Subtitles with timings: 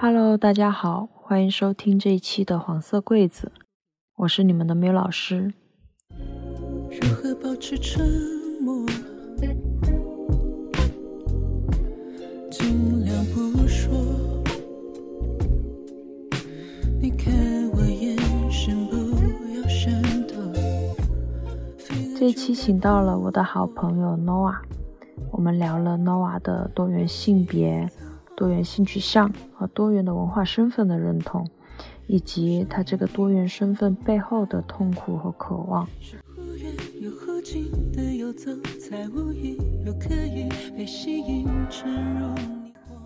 [0.00, 3.50] Hello，大家好，欢迎收听这一期的黄色柜子，
[4.14, 5.52] 我是你们的缪老师。
[6.88, 8.06] 如何保持沉
[8.60, 8.86] 默？
[12.48, 13.90] 尽量不说。
[17.00, 17.34] 你看
[17.72, 18.16] 我眼
[18.48, 18.96] 神不
[19.52, 20.36] 要闪躲。
[22.16, 24.58] 这一期请到了我的好朋友 Noah，
[25.32, 27.90] 我们聊了 Noah 的多元性别。
[28.38, 31.44] 多元性取向和多元的文化身份的认同，
[32.06, 35.88] 以及他这个多元身份背后的痛苦和渴望。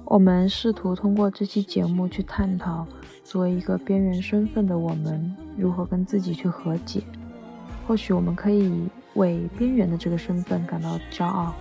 [0.05, 2.87] 我们试图通过这期节目去探讨，
[3.25, 7.03] 作为一个边缘身份的我们，如何跟自己去和解。
[7.89, 8.71] 或许我们可以
[9.15, 11.55] 为边缘的这个身份感到骄傲，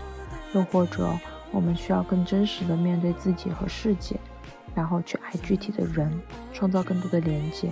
[0.54, 1.18] 又或者。
[1.52, 4.20] 我们需要更真实的面对自己和世界，
[4.74, 6.12] 然后去爱具体的人，
[6.54, 7.72] 创造更多的连接。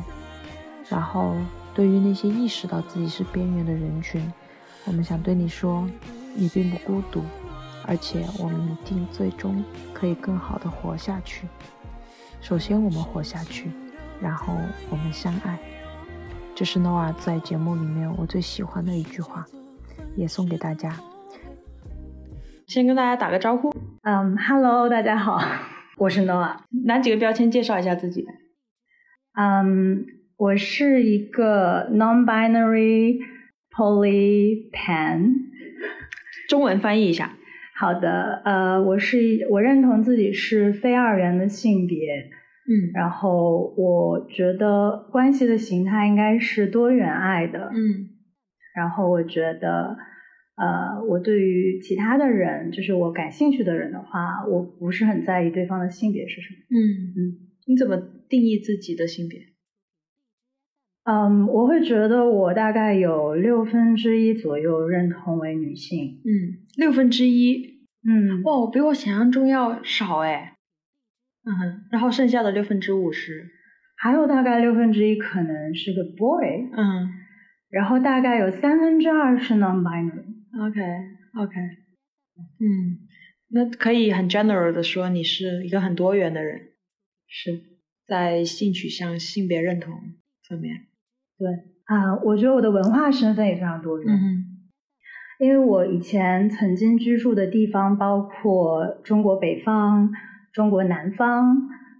[0.90, 1.36] 然后，
[1.74, 4.32] 对于那些意识到自己是边缘的人群，
[4.86, 5.88] 我们想对你说，
[6.36, 7.24] 你并不孤独，
[7.86, 9.64] 而且我们一定最终
[9.94, 11.48] 可以更好的活下去。
[12.42, 13.72] 首先，我们活下去，
[14.20, 14.54] 然后
[14.90, 15.60] 我们相爱。
[16.56, 19.46] 这是 noa 在节目里面我最喜欢的一句话，
[20.18, 21.00] 也送给大家。
[22.70, 25.42] 先跟大家打个招呼，嗯，Hello，大家好，
[25.98, 26.58] 我是 Noah。
[26.86, 28.28] 拿几个标签介绍一下自己。
[29.34, 30.06] 嗯，
[30.38, 33.18] 我是一个 non-binary
[33.72, 35.34] poly pan。
[36.48, 37.32] 中文翻译一下。
[37.76, 41.98] 好的，呃，我是我认同自己是非二元的性别，
[42.70, 48.14] 嗯，然后我觉得关系的形态应该是多元爱的，嗯，
[48.76, 49.98] 然后我觉得。
[50.60, 56.58] 呃，我对于其他的人，就是我感兴趣的人的话，我不是很在意对方的性别是什么。
[56.70, 56.78] 嗯
[57.16, 57.96] 嗯，你怎么
[58.28, 59.40] 定义自己的性别？
[61.06, 66.22] 嗯，我会觉得我大概有六分之一左右认同为女性。
[66.26, 67.80] 嗯，六分之一。
[68.06, 70.56] 嗯，哇，比我想象中要少哎。
[71.46, 73.50] 嗯，然后剩下的六分之五十，
[73.96, 76.70] 还有大概六分之一可能是个 boy。
[76.76, 77.10] 嗯，
[77.70, 80.29] 然后大概有三分之二是 non-binary。
[80.60, 81.56] OK，OK，
[82.60, 83.00] 嗯，
[83.48, 86.74] 那可以很 general 的说，你是一个很多元的人，
[87.28, 87.62] 是
[88.06, 89.94] 在性取向、性别认同
[90.50, 90.88] 方面。
[91.38, 91.48] 对
[91.86, 94.46] 啊，我觉得我的文化身份也非常多元，嗯，
[95.40, 100.12] 因为我以前曾经居住的地方包括中国北方、
[100.52, 101.56] 中国南方，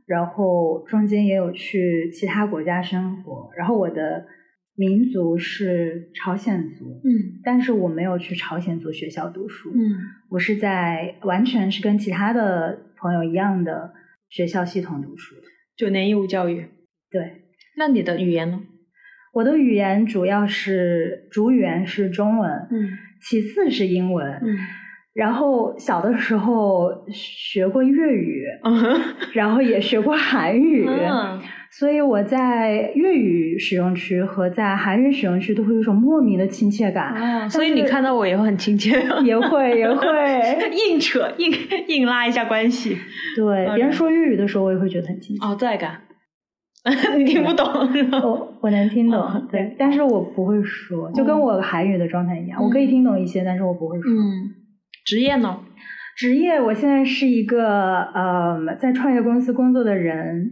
[0.06, 4.28] 然后中间也有去其他国家生活，然后我的。
[4.80, 9.78] 民族是朝鲜族，嗯，但是我没有去朝鲜族学校读书，嗯，
[10.30, 13.92] 我是在完全是跟其他的朋友一样的
[14.30, 15.36] 学校系统读书，
[15.76, 16.68] 九年义务教育。
[17.12, 17.42] 对，
[17.76, 18.62] 那你的语言呢？
[19.34, 22.90] 我的语言主要是主语言是中文，嗯，
[23.22, 24.58] 其次是英文，嗯，
[25.14, 29.02] 然后小的时候学过粤语，嗯。
[29.34, 30.88] 然后也学过韩语。
[31.72, 37.14] 所以我在粤语使用区和在韩语使用区都会有一种莫名的亲切感。
[37.14, 39.00] 哦，所以你看到我也会很亲切。
[39.24, 40.06] 也会也会
[40.90, 41.52] 硬扯硬
[41.88, 42.98] 硬拉一下关系。
[43.36, 45.46] 对，别人说粤语的时候，我也会觉得很亲切。
[45.46, 46.02] 哦，在感。
[47.18, 47.66] 你听不懂？
[48.24, 54.10] 我我能听懂，对，但是我不会说，就跟我韩语的状态一样，我可以听懂一些，但是我不会说。
[54.12, 54.56] 嗯，
[55.06, 55.60] 职业呢？
[56.18, 60.50] 职业，我现在是一个呃，在创业公司工作的人。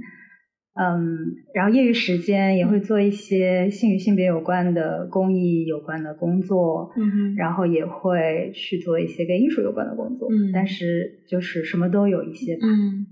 [0.79, 13.07] 嗯，然后业余时间也会做一些性与性别有关的公益有关的工作，嗯哼，然后也会去做一些跟艺术有关的工作，嗯，但是就是什么都有一些吧，嗯，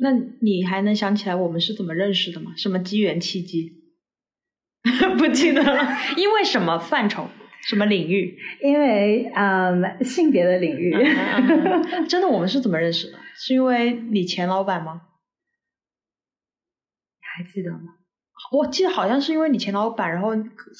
[0.00, 2.52] 那你还能想起来我们是怎么认识的吗？
[2.56, 3.72] 什么机缘契机？
[5.18, 7.26] 不记得了，因为什么范畴？
[7.68, 8.38] 什么领域？
[8.62, 10.92] 因为嗯，性别的领域。
[12.08, 13.18] 真的，我们是怎么认识的？
[13.36, 15.02] 是因为你前老板吗？
[17.38, 17.94] 还记得吗？
[18.52, 20.30] 我记得好像是因为你前老板，然后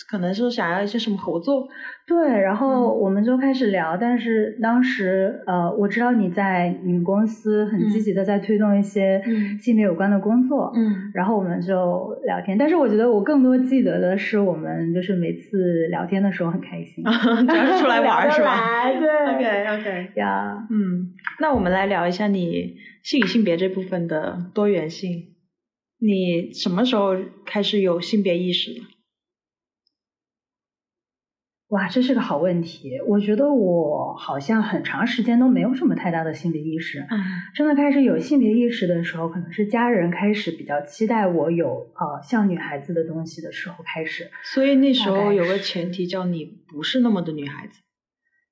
[0.09, 1.67] 可能是想要一些什么合作，
[2.07, 3.97] 对，然后我们就开始聊。
[3.97, 9.21] 但是当时，呃，我知道你在你们公司很积极的在推动一些
[9.61, 12.57] 性别有关的工作，嗯，然后我们就聊天。
[12.57, 17.03] 但是我觉得我更多记得的是我们就是每次聊天的时候很开心，
[17.49, 18.89] 主要是出来玩是吧？
[18.89, 25.35] 对，OK OK 呀，嗯，那我们来聊一下你性与性别这部分的多元性。
[25.99, 28.81] 你什么时候开始有性别意识的？
[31.69, 32.93] 哇，这是个好问题。
[33.07, 37.01] 我觉得我好像很长时间都没有什么太大的性别意识。
[37.11, 37.21] 嗯，
[37.55, 44.31] 真的开始有性别意识的时候，可能是家人开始比较期待我有呃像女孩子的东西的时候开始。
[44.45, 47.81] 所以那时候有个前提叫你不是那么的女孩子。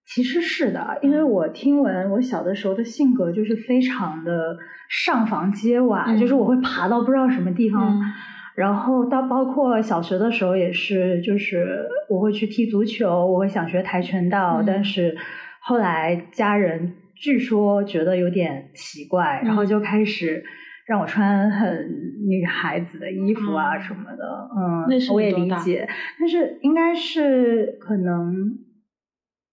[0.06, 4.56] 其实是的，因为我听闻我小的时候的性格就是非常的
[4.88, 8.00] 上房揭瓦，就是我会爬到不知道什么地方。
[8.54, 15.14] 然后到包括小学的时候也是，就是我会去踢足球，我会想学跆拳道，但是
[15.60, 20.42] 后来家人据说觉得有点奇怪，然后就开始
[20.86, 21.86] 让我穿很
[22.26, 24.48] 女孩子的衣服啊什么的。
[24.56, 25.86] 嗯，那我也理解，
[26.18, 28.32] 但是应该是可能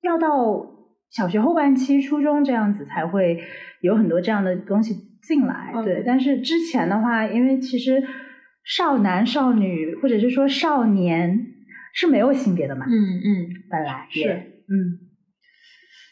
[0.04, 0.68] 要到
[1.10, 3.44] 小学后半期、初中这样子才会
[3.82, 5.74] 有很多这样的东西进来。
[5.84, 8.04] 对，但是之前的话，因为其实。
[8.66, 11.48] 少男少女，或者是说少年，
[11.94, 12.86] 是没有性别的嘛？
[12.88, 14.24] 嗯嗯，本来是，
[14.70, 15.04] 嗯，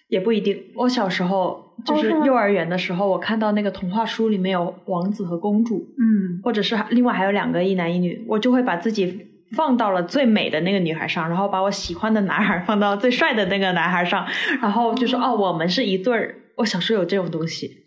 [0.10, 0.62] 也不一定。
[0.76, 14.27] 我小时候就是幼儿园的时候，我看到那个童话书里面有王子和公主，嗯，或者是另外还有两个一男一女，我就会把自己放到了最美的那个女孩上，然后把我喜欢的男孩放到最帅的那个男孩上，
[14.62, 16.36] 然后就说哦，我们是一对儿。
[16.57, 17.81] 我小时候有这种东西。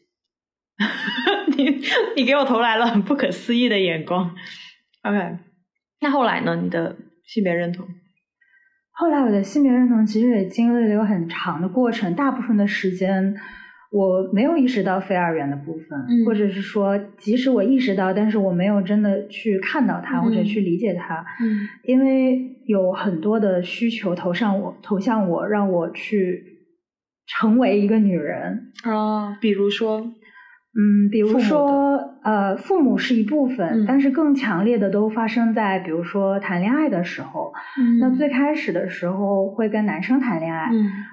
[1.56, 1.80] 你
[2.16, 4.34] 你给我投来了很不可思议的眼光
[5.02, 5.38] ，OK，
[6.00, 6.56] 那后来呢？
[6.56, 7.86] 你的性别认同？
[8.90, 13.36] 后来我的性别认同其实也经历了一个很长的过程，大部分的时间
[13.94, 26.42] 我没有意识到非二元的部分，或者是说，即使我意识到，但是我没有真的去看到它或者去理解它，嗯，因为有很多的需求投上我，投向我，让我去
[27.26, 28.72] 成为一个女人。
[28.82, 30.12] 啊，比如说。
[30.76, 37.52] 嗯，比如说，呃，父母是一部分，但是更强烈的都发生在，比如说谈恋爱的时候。
[38.00, 40.68] 那最开始的时候会跟男生谈恋爱，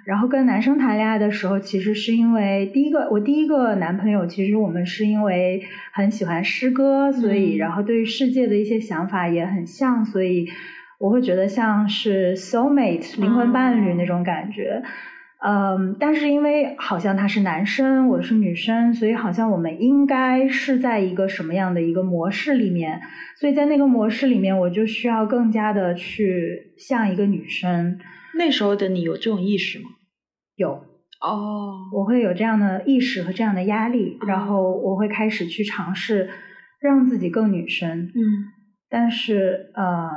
[0.05, 5.61] 然后跟男生谈恋爱的时候，其实是因为第一个，我第一个男朋友，其实我们是因为
[5.93, 10.47] 很喜欢诗歌，所以然后对于世界的一些想法也很像，所以
[10.99, 14.81] 我会觉得像是 soul mate 灵魂伴侣那种感觉。
[15.43, 23.01] 嗯，但是因为好像他是男生，我是女生，所以好像我们应该是在一个什么样的一个模式里面？
[23.39, 27.97] 所以在那个模式里面，我就需要更加的去像一个女生。
[28.35, 29.85] 那时候的你有这种意识吗？
[30.55, 30.85] 有
[31.19, 36.29] 哦，我会有这样的意识和这样的压力，然后我会开始去尝试
[36.79, 38.11] 让自己更女生。
[38.13, 38.45] 嗯，
[38.91, 40.07] 但是呃，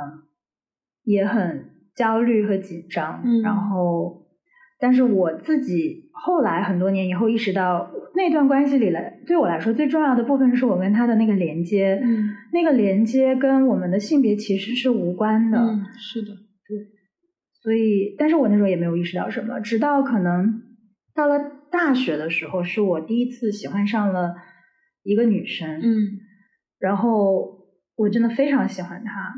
[1.03, 4.24] 也很焦虑和紧张，然后。
[4.85, 16.77] 但是我自己后来很多年以后意识到，那段关系里来对我来说最重要的部分是我跟他的那个连接，嗯，那个连接跟我们的性别其实是无关的，嗯，是的，对，
[17.63, 20.61] 所以，但是我那时候也没有意识到什么，直到可能
[21.15, 21.39] 到了
[21.71, 24.35] 大学的时候，是我第一次喜欢上了
[25.01, 25.97] 一个女生，嗯，
[26.77, 27.57] 然后
[27.95, 29.33] 我真的非常喜欢她，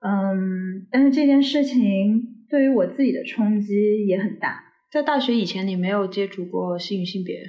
[0.00, 2.30] 嗯，但是这件事情。
[2.52, 4.62] 对于我自己的冲击也很大。
[4.90, 7.40] 在大学以前，你没有接触过性与性别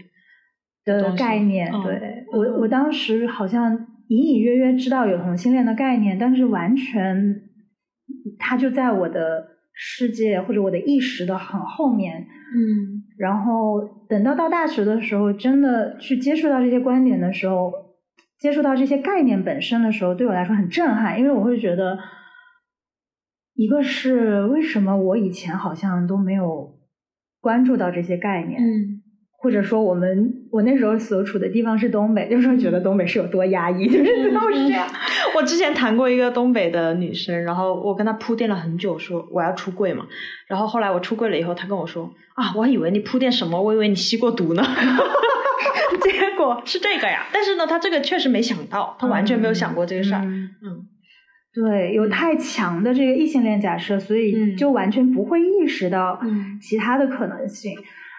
[0.86, 1.70] 的概念。
[1.84, 7.42] 对我，我当时好像隐隐约约知道有同性恋的概念，但是完全，
[8.40, 12.22] 它就在我的世界或者我的意识的很后面。
[12.56, 13.04] 嗯。
[13.18, 17.74] 然后等到到大学的时候，真的去接触到这些观点的时候，
[18.40, 22.00] 接触到这些概念本身的时候，对我来说很震撼，因为我会觉得。
[23.56, 26.74] 一个是为什么我以前好像都没有
[27.40, 29.02] 关注到这些概念，嗯，
[29.38, 34.88] 或者说我们我那时候所处的地方是东北，就是觉得东北是有多压抑，就是都是这样。
[35.36, 40.08] 我之前谈过一个东北的女生，然后我跟她铺垫了很久，说我要出柜嘛，
[40.48, 44.64] 然后后来我出柜了以后，她跟我说啊，我还以为你铺垫什么，我以为你吸过毒呢，
[46.02, 47.28] 结果是这个呀。
[47.32, 50.88] 但是呢，她这个确实没想到，她完全没有想过这个事儿，嗯。
[51.54, 56.20] 对，有太强的这个异性恋假设，所以就完全不会意识到
[56.60, 57.78] 其他的可能性。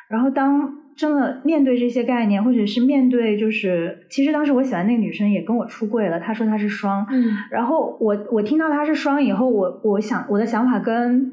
[0.09, 7.05] 然后当真的面对这些概念，或者是面对就是，其实当时我喜欢那个女生也跟我出柜了，她说她是双。
[7.11, 7.37] 嗯。
[7.50, 11.33] 然后我我听到她是双以后，我我想我的想法跟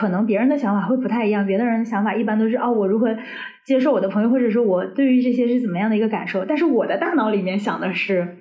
[0.00, 1.46] 可能别人的想法会不太一样。
[1.46, 3.16] 别的人的想法一般都是哦，我如何
[3.64, 6.44] 接受我的朋友，或者说我对于这些是怎么样的一个感受。
[6.44, 8.38] 但是我的大脑里面想的是。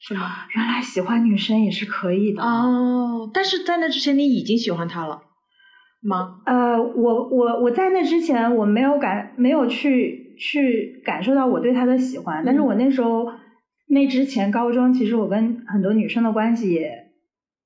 [0.00, 0.46] 是吗？
[0.54, 3.30] 原来喜欢女生也是可以的哦。
[3.34, 5.22] 但是在那之前，你已经喜欢他了
[6.00, 6.40] 吗？
[6.46, 12.44] 呃，我我我在那之前，我没有感，没有去去感受到我对他的喜欢。
[12.46, 13.26] 但是我那时候
[13.88, 17.07] 那之前高中，其实我跟很多女生的关系也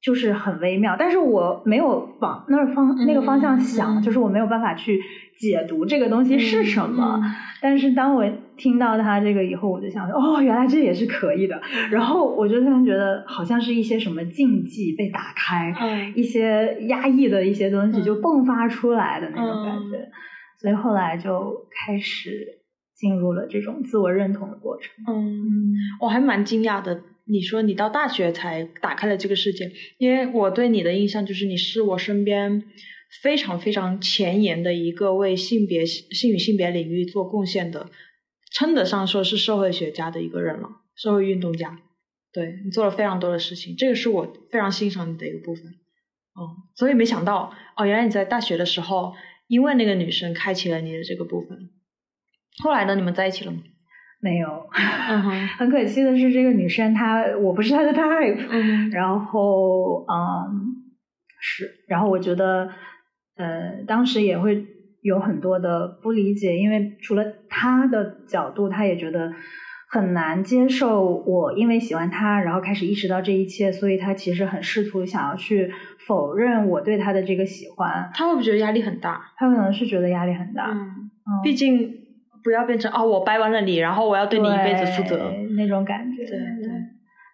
[0.03, 5.01] 就是很微妙，但是我没有往那儿方那个方向想，嗯就是我没有办法去
[5.39, 7.21] 解读这个东西是什么。
[7.23, 7.31] 嗯
[7.63, 11.63] 但是当我听到他这个以后，我就想说，哦，原来这也是可以的。
[11.93, 20.09] 然后我就突然觉得，好像是一些什么禁忌被打开，嗯一些压抑的一些东西就迸发出来的那种感嗯觉。
[20.59, 22.31] 所以后来就开始
[22.97, 24.91] 进入了这种自我认同的过程。
[25.07, 25.15] 嗯，
[25.47, 27.01] 嗯我还蛮惊讶的。
[27.25, 32.65] 你说你到大学才打开了这个世界，因为我对你的印象就是你是我身边
[33.23, 37.91] 非常非常前沿的一个为性别性与性别领域做贡献的，
[38.51, 41.79] 称得上说是社会学家的一个人了，社会运动家。
[42.33, 45.67] 对你做了非常多的事情，这个是我非常欣赏你的一个部分。
[46.35, 49.13] 哦，所以没想到哦，原来你在大学的时候，
[49.49, 51.71] 因为那个女生开启了你的这个部分。
[52.63, 53.63] 后来呢，你们在一起了吗？
[54.23, 54.65] 没有，
[55.59, 60.77] 很可惜的是，这个女生她我不是她的 type，嗯然后嗯
[61.41, 62.69] 是，然后我觉得
[63.37, 64.65] 呃当时也会
[65.01, 69.33] 有很多的不理解，因为除了她的角度，她也觉得
[69.89, 75.69] 很难接受我因为喜欢她，然后开始意识到这一切，所以她其实很试图想要去
[76.07, 79.21] 否认我对她的这个喜欢，她会不会觉得压力很大？
[79.37, 81.43] 她可能是觉得压力很大，嗯，嗯。
[81.43, 82.02] 毕竟
[82.43, 85.33] 不要变成哦，我掰弯了你，然后我要对你一辈子负责。
[85.57, 86.25] 那种感觉。
[86.25, 86.71] 对对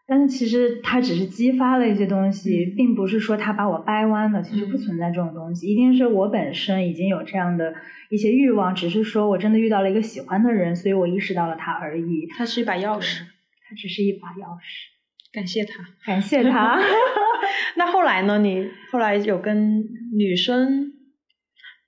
[0.07, 4.43] 但是其实它只是激发了一些东西，嗯并不是说他把我掰弯了。
[4.43, 7.75] 其实不嗯存在这种东西，一定是我本身已经有这样的
[8.09, 12.27] 一些欲望，只是说我真的遇到了一个喜欢的人，所以我意识到了他而已。
[12.37, 13.21] 它是一把钥匙，
[13.69, 14.89] 它只是一把钥匙，
[15.31, 15.85] 感谢他。
[16.07, 16.81] 感谢他。
[17.77, 18.39] 那后来呢？
[18.39, 19.85] 你后来有跟
[20.17, 20.93] 女生，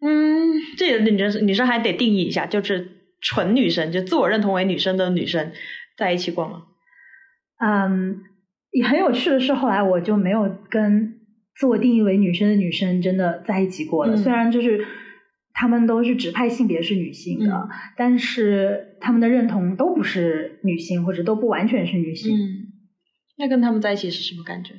[0.03, 5.53] 嗯，这个女生女生还得定义一下，就是纯女生，就自我认同为女生的女生
[5.97, 6.63] 在一起过吗？
[7.59, 8.23] 嗯，
[8.71, 11.21] 也很有趣的是，后来我就没有跟
[11.57, 14.15] 自我定义为女生的女生真的在一起过了。
[14.15, 14.87] 嗯虽然就是
[15.53, 22.35] 他们都是指派性别是女性的，嗯但是他们的认同都不是女性，或者都不完全是女性。
[22.35, 22.39] 嗯，
[23.37, 24.75] 那跟他们在一起是什么感觉？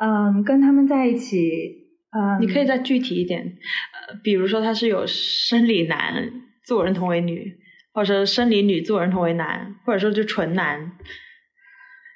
[0.00, 1.38] 嗯，跟他们在一起，
[2.10, 3.42] 嗯，你可以再具体一点，
[4.08, 6.32] 呃，比如说他是有生理男
[6.64, 7.56] 自我认同为女，
[7.92, 10.92] 或者说生理女自我认同为男，或者说就纯男。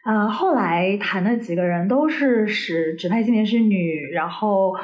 [0.07, 4.75] 呃，后来谈的几个人都是使指派性别是女，然后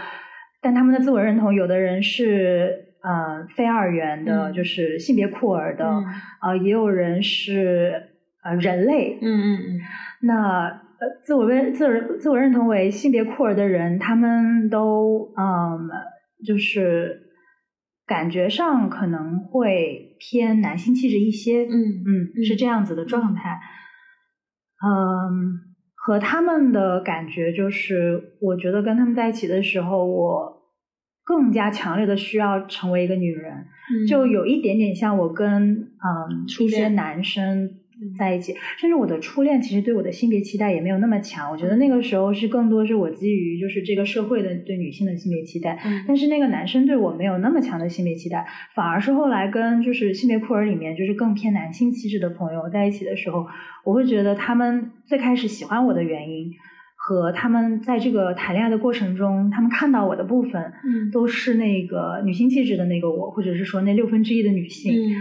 [0.61, 6.05] 但他们的自我认同，有的人是呃非二元的，嗯就是性别酷儿的，嗯
[6.43, 8.11] 呃，也有人是
[8.43, 9.19] 呃人类。
[9.23, 9.81] 嗯嗯嗯
[10.21, 15.91] 那呃，自我认自我自我认同为性别酷儿的人，他们都嗯，
[16.47, 17.24] 就是
[18.07, 21.65] 感觉上可能会偏男性气质一些。
[21.65, 21.73] 嗯
[22.07, 23.59] 嗯，嗯是这样子的状态。
[24.85, 25.61] 嗯，
[25.95, 30.63] 和他们的感觉就是，我觉得跟他们在一起的时候，我
[31.25, 37.71] 更加强烈的需要成为一个女人，嗯，就有一点点像我跟嗯初一些男生
[38.19, 53.47] 在一起，甚至我的初恋其实对我的性别期待也没有那么强，我觉得那个时候是更多是我基于就是这个社会的对女性的性别期待，嗯但是那个男生对我没有那么强的性别期待，反而是后来跟就是性别酷儿里面就是更偏男性气质的朋友在一起的时候，
[53.85, 56.53] 我会觉得他们最开始喜欢我的原因。
[57.07, 64.91] 和他们在这个谈恋爱的过程中，他们看到我的部分，嗯都是那个女性气质的那个我，或者是说那六分之一的女性。
[64.95, 65.13] 嗯，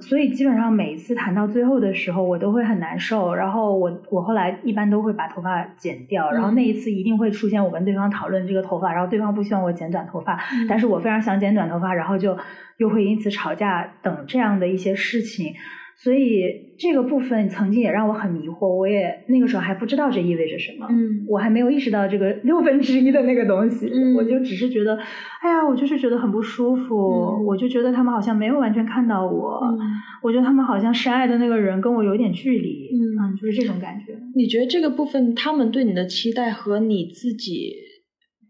[0.00, 3.32] 所以基本上每一次谈到最后的时候，我都会很难受。
[3.32, 12.36] 然后我我后来一般都会把头发剪掉，然后嗯那一次一定会出现我跟对方讨论这个头发，然后对方不希望我剪短头发，嗯但是我非常想剪短头发，然后就
[12.78, 15.54] 又会因此吵架等这样的一些事情。
[16.02, 20.86] 所以这个部分曾经也让我很迷惑，我也那个时候还不知道这意味着什么。
[20.90, 24.96] 嗯我还没有意识到这个 六分之一的那个东西，嗯我就只是觉得，
[25.40, 29.78] 哎呀，我就是觉得很不舒服，嗯我就觉得他们好像没有完全看到我，嗯，
[30.22, 34.14] 我觉得他们好像深爱的那个人跟我有点距离，嗯就是这种感觉。
[34.34, 37.72] 你觉得这个部分他们对你的期待和你自己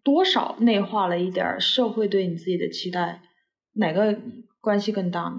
[0.03, 3.21] 多少内化了一点儿社会对你自己的期待，
[3.77, 4.19] 哪个
[4.61, 5.37] 关系更大呢？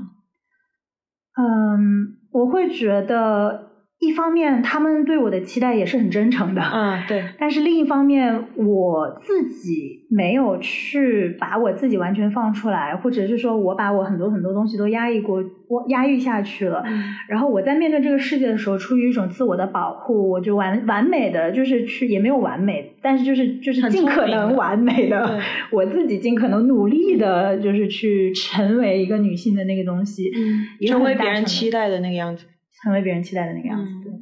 [1.37, 16.83] 嗯，我会觉得一方面他们对我的期待也是很真诚的，嗯，对，但是另一方面，我自己没有去把我自己完全放出来，或者是说我把我很多很多东西都压抑过，我压抑下去了。
[16.85, 25.39] 嗯然后我在面对这个世界的时候，出于一种自我的保护，我就完完美的就是去也没有完美，但是就是就是尽可能完美的对，
[25.71, 32.45] 我自己尽可能努力的，就是去成为一个女性的那个东西，嗯，成为别人期待的那个样子。
[32.83, 33.91] 成为别人期待的那个样子。
[34.03, 34.19] 对嗯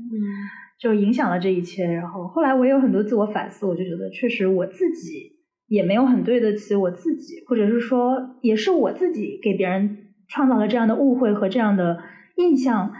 [0.79, 1.85] 就影响了这一切。
[1.85, 5.33] 然后后来我也有很多自我反思，我就觉得确实我自己
[5.67, 12.03] 也没有很对得起我自己，或者是说也是我自己给别人创造了这样的误会和这样的
[12.37, 12.93] 印象。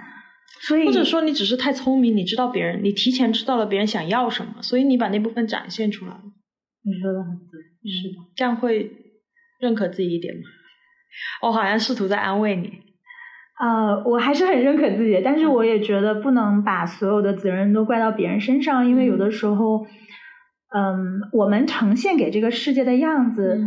[0.62, 6.22] 所以或者说你只是太聪明，你知道别人，你提前知道了别人想要什么，所以你把那部分展现出来了。
[6.86, 8.92] 你说的很对，是的，这样会
[9.60, 10.42] 认可自己一点吗？
[11.42, 12.82] 我好像试图在安慰你。
[13.60, 19.86] 呃，我还是很认可自己，但是我也觉得不能把所有的责任都怪到别人身上，因为有的时候，
[20.76, 23.60] 嗯，我们呈现给这个世界的样子，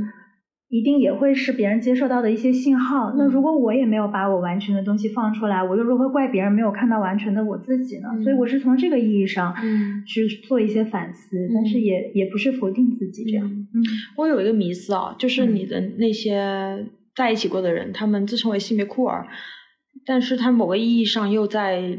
[0.68, 3.14] 一定也会是别人接受到的一些信号。
[3.16, 8.08] 那如果我也没有把我完全的东西放出来，我又如何怪别人没有看到完全的我自己呢？
[8.24, 9.54] 所以我是从这个意义上
[10.06, 13.46] 去做一些反思，但是也也不是否定自己这样。
[13.46, 13.82] 嗯，
[14.16, 19.28] 我有一个迷思啊，就是你的那些在一起过的人，他们自称为性别酷儿。
[20.04, 21.98] 但是他某个意义上又在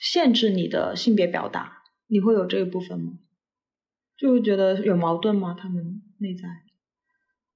[0.00, 1.72] 限制你的性别表达，
[2.08, 3.12] 你会有这一部分吗？
[4.16, 5.56] 就会觉得有矛盾吗？
[5.58, 6.48] 他们内在？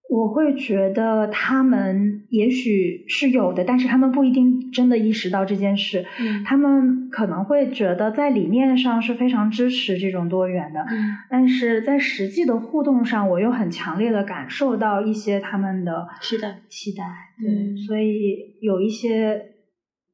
[0.08, 6.04] 我会觉得他们也许是有的，但是他们不一定真的意识到这件事。
[6.18, 17.04] 嗯，他们可能会觉得在理念上是非常支持这种多元的，嗯，但是在实际的互动上，我又很强烈的感受到一些他们的期待，期待。
[17.40, 19.54] 对，所以有一些。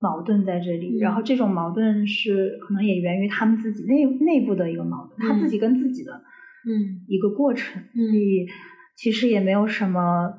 [0.00, 8.46] 矛盾在这里，然后这种矛盾是可能也源于他们自己内内部的一个矛盾，他自己跟自己的嗯一个过程，所以
[8.96, 10.34] 其实也没有什么，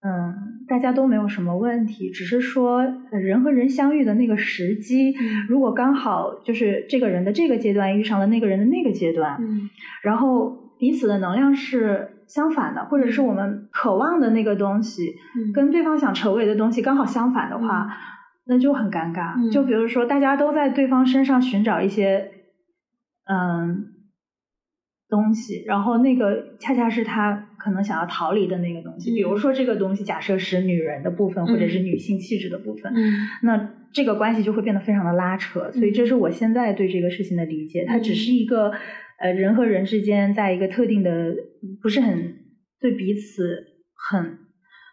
[0.00, 0.34] 嗯，
[0.68, 5.14] 大家都没有什么问题，只是说人和人相遇的那个时机，
[5.48, 9.68] 如果刚好就是这个人的这个阶段遇上了那个人的那个阶段，嗯，
[10.02, 15.14] 然后彼此的能量是相反的，或者是我们渴望的那个东西，
[15.54, 17.88] 跟对方想成为的东西刚好相反的话。
[18.48, 19.50] 那就很尴尬。
[19.50, 22.30] 就比如说，大家都在对方身上寻找一些
[23.28, 23.86] 嗯
[25.08, 29.12] 东西，然后那个恰恰是他可能想要逃离的那个东西。
[29.12, 32.90] 比如说，这个东西假设是女人的部分，或者是女性气质的部分，
[33.42, 35.70] 那这个关系就会变得非常的拉扯。
[35.72, 37.84] 所以，这是我现在对这个事情的理解。
[37.86, 38.72] 它只是一个
[39.18, 41.34] 呃人和人之间在一个特定的
[41.82, 42.36] 不是很
[42.80, 43.64] 对彼此
[44.10, 44.38] 很。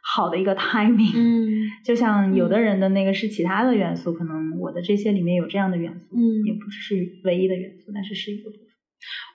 [0.06, 8.68] 好的一个 timing，嗯，就像有的人的那个是其他的元素，可能我的这些里面有这样的元素，嗯，也不是唯一的元素，但是是一个部分。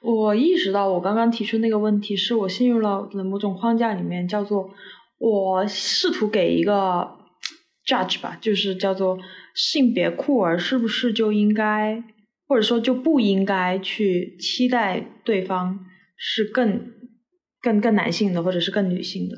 [0.02, 4.70] 我意识到我刚刚提出那个问题，是我陷入了某种框架里面，叫做
[5.18, 7.16] 我试图给一个
[7.86, 9.18] judge 吧，就是叫做
[9.54, 12.02] 性别酷儿是不是就应该，
[12.46, 15.80] 或者说就不应该去期待对方
[16.16, 16.92] 是更
[17.60, 19.36] 更更男性的，或者是更女性的。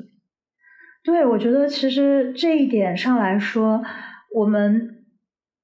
[1.03, 3.81] 对，我觉得其实这一点上来说，
[4.35, 4.90] 我们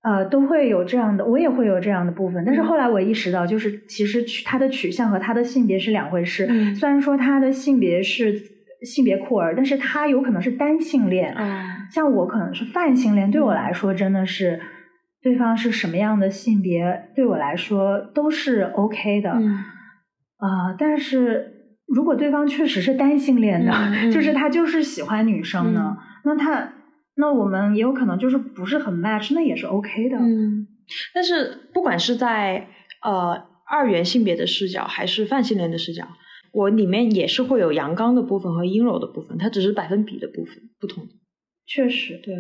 [0.08, 2.44] 呃都会有这样的，我也会有这样的部分。
[2.46, 6.46] 但是后来我意识到，就是其实取他的取向和他的性别是两回事。
[6.76, 8.42] 虽然说他的性别是
[8.84, 11.34] 性别酷儿，但是他有可能是单性恋。
[11.92, 14.62] 像我可能是泛性恋，对我来说真的是
[15.22, 19.32] 对方是什么样的性别，对我来说都是 OK 的。
[20.38, 21.54] 啊，但是。
[21.90, 23.72] 如果对方确实是单性恋的，
[24.12, 26.74] 就是他就是喜欢女生呢，那他
[27.18, 30.18] 那我们也有可能就是不是很 match，那也是 OK 的。
[30.18, 30.68] 嗯，
[31.14, 32.68] 但是不管是在
[33.02, 36.08] 呃二元性别的视角，还是泛性恋的视角，
[36.52, 41.08] 我里面也是会有阳刚的部分和阴柔的部分，它只是百分比的部分不同。
[41.66, 42.34] 确实，对。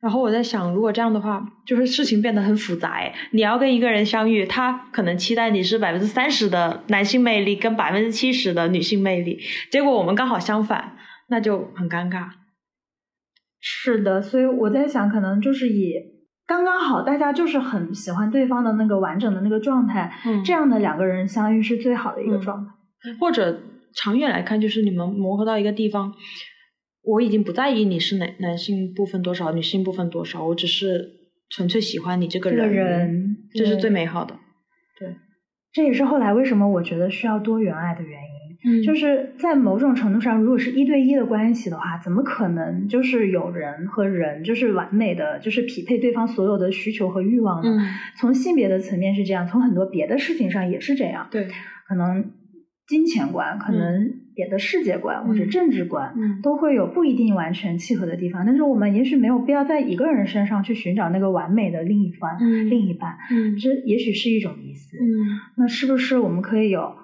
[0.00, 3.00] 然后我在想，如果这样的话，就是事情变得很复杂。
[3.32, 9.40] 你要跟一个人相遇，他可能期待你是百分之三十的男性魅力跟百分之七十的女性魅力，
[9.70, 10.96] 结果我们刚好相反，
[11.28, 12.28] 那就很尴尬。
[13.60, 15.92] 是的，所以我在想，可能就是以
[16.46, 20.12] 刚刚好，大家就是很喜欢对方的那个完整的那个状态，
[20.44, 22.72] 这样的两个人相遇是最好的一个状态。
[23.20, 23.60] 或者
[23.94, 26.12] 长远来看，就是你们磨合到一个地方。
[27.02, 31.08] 我已经不在意你是男男性部分多少，女性部分多少，我只是
[31.48, 34.34] 纯粹喜欢你这个人，这是最美好的。
[34.98, 35.16] 对，
[35.72, 38.27] 这也是后来为什么我觉得需要多元爱的原因。
[38.64, 47.82] 嗯，就是在某种程度上，如果是一对一的关系的话，怎么可能就是有人和人就是完美的，就是匹配对方所有的需求和欲望呢？
[48.18, 51.28] 从性别的层面是这样，从很多别的事情上也是这样。
[51.30, 51.48] 对，
[51.86, 52.32] 可能
[52.86, 54.26] 金钱观，可能。
[54.38, 58.46] 别的世界观或者政治观，都会有不一定完全契合的地方。
[58.46, 62.38] 但是我们也许没有必要在一个人身上去寻找那个完美的另一方、
[62.70, 63.16] 另一半。
[63.32, 64.96] 嗯这也许是一种意思。
[64.96, 65.02] 嗯
[65.56, 66.94] 那是不是我们可以有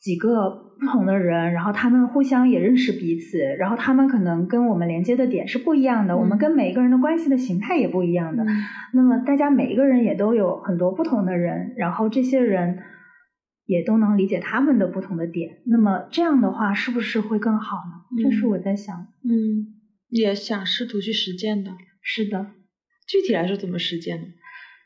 [0.00, 8.44] 几个不同的人，然后他们互相也认识彼此，然后他们可能跟我们连接的点是不一样的，我们跟每一个人的关系的形态也不一样的。
[8.92, 12.78] 那么大家每一个人也都有很多不同的人，然后这些人
[13.66, 15.58] 也都能理解他们的不同的点。
[15.66, 18.22] 那么这样的话，是不是会更好呢？
[18.22, 18.94] 这是我在想。
[19.24, 19.74] 嗯，
[20.10, 21.70] 也想试图去实践的。
[22.02, 22.46] 是的。
[23.06, 24.26] 具体来说怎么实践呢？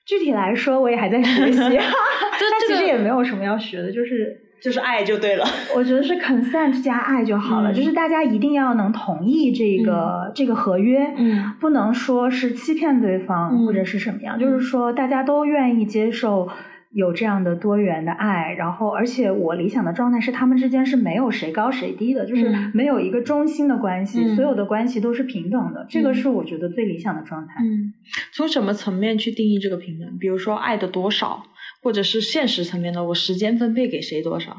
[0.06, 1.58] 具体来说，我也还在学习。
[2.38, 5.44] 这其实也没有什么要学的，就是就是爱就对了。
[5.76, 16.48] 我觉得是 consent 加爱就好了，就是大家一定要能同意这个这个合约，嗯，不能说是欺骗对方或者是什么样，就是说大家都愿意接受。
[16.90, 27.56] 有这样的多元的爱，然后而且我理想的状态是他们之间是没有谁高谁低的，就是没有一个中心的关系，所有的关系都是平等的，这个是我觉得最理想的状态。
[27.60, 27.92] 嗯，
[28.32, 30.16] 从什么层面去定义这个平等？
[30.18, 31.42] 比如说爱的多少，
[31.88, 34.54] 或者是现实层面的，我时间分配给谁多少？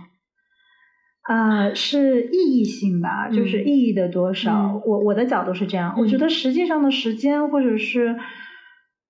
[1.21, 4.81] 啊，是意义性吧，就是意义的多少。
[4.83, 8.17] 我我的角度是这样，我觉得实际上的时间或者是。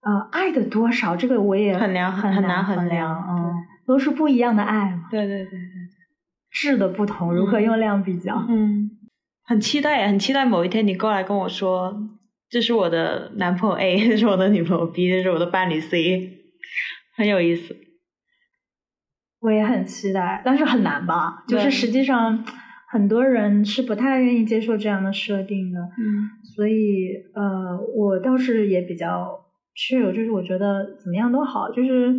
[0.01, 3.53] 呃，爱的多少，这个我也很难很难衡量，嗯，
[3.85, 5.09] 都是不一样的爱嘛。
[5.11, 5.59] 对对对对，
[6.49, 8.33] 质的不同，如何用量比较？
[8.47, 8.89] 嗯，
[9.43, 11.93] 很期待，很期待某一天你过来跟我说，
[12.49, 16.31] 这是我的男朋友 A，这是我的女朋友 B，这是我的伴侣 C，
[17.17, 17.75] 很有意思。
[19.39, 21.43] 我也很期待，但是很难吧？
[21.47, 22.43] 就是实际上
[22.89, 25.79] 很多人是不太愿意接受这样的设定的。
[25.79, 29.45] 嗯，所以呃，我倒是也比较。
[29.81, 32.13] 是，就是我觉得怎么样都好，就是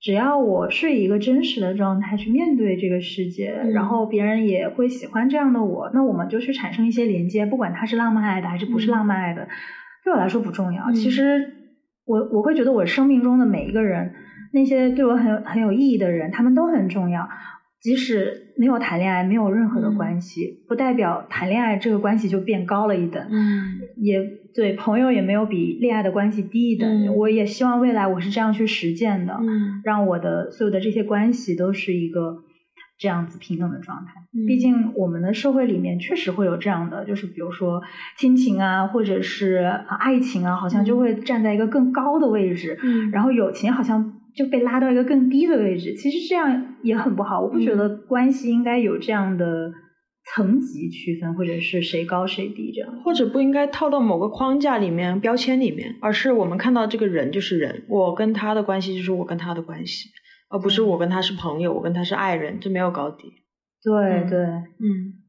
[0.00, 9.46] 只要我是以一个真实的状态去面对这个世界，然后别人也会喜欢这样的我，那我们就去产生一些连接，不管它是浪漫爱的还是不是浪漫爱的，
[10.02, 10.90] 对我来说不重要。
[10.92, 11.52] 其实
[12.06, 14.14] 我我会觉得我生命中的每一个人，
[14.52, 17.28] 那些对我很有很有意义的人，他们都很重要。
[17.80, 23.26] 即使没有谈恋爱，没有任何的关系，不代表谈恋爱这个关系就变高了一等。
[23.28, 24.20] 嗯，也
[24.54, 27.16] 对，朋友也没有比恋爱的关系低一等。
[27.16, 32.44] 我也希望未来我是这样去实践的，嗯让我的所有的这些关系都是一个
[33.00, 34.12] 这样子平等的状态。
[34.46, 37.82] 毕竟我们的社会里面确实会有这样的，就是比如说
[38.16, 39.56] 亲情啊，或者是
[39.98, 42.78] 爱情啊，好像就会站在一个更高的位置。
[42.80, 44.20] 嗯，然后友情好像。
[44.34, 47.40] 就被拉到一个更低的位置，其实这样也很不好。
[47.40, 49.72] 我不觉得关系应该有这样的
[50.34, 60.08] 层级区分，或者是谁高谁低这样，或者不应该套到某个框架里面、标签里面，而是我们看到这个人就是人，我跟他的关系就是我跟他的关系，
[60.48, 63.24] 而不是我跟他是朋友，我跟他是爱人，这没有高低。
[63.82, 65.20] 对对，嗯。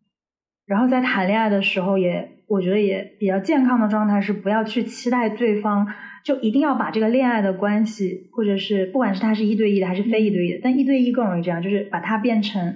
[0.66, 5.86] 然后在谈恋爱的时候，也我觉得也比较健康的状态是不要去期待对方。
[6.24, 12.76] 就一定要把这个恋爱的关系，或者是不管是他是一对一的还是非一对一的，但一对一更容易这样，就是把它变成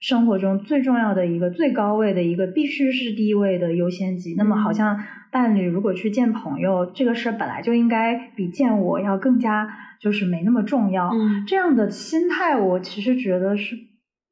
[0.00, 4.34] 生活中最重要的一个最高位的一个必须是第一位的优先级。
[4.36, 9.68] 那么好像伴侣如果去见朋友，这个事本来就应该比见我要更加
[10.00, 11.08] 就是没那么重要。
[11.10, 13.76] 嗯，这样的心态我其实觉得是。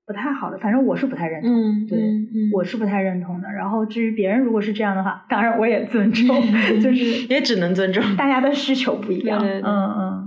[0.06, 1.50] 不太好的，反正我是不太认同。
[1.50, 1.98] 嗯，对，
[2.52, 3.48] 我是不太认同的。
[3.48, 6.26] 然后至于别人如果是这样的话， 当然我也尊重，
[6.82, 8.16] 就是也只能尊重。
[8.16, 9.40] 大家的需求不一样。
[9.40, 10.26] 嗯嗯。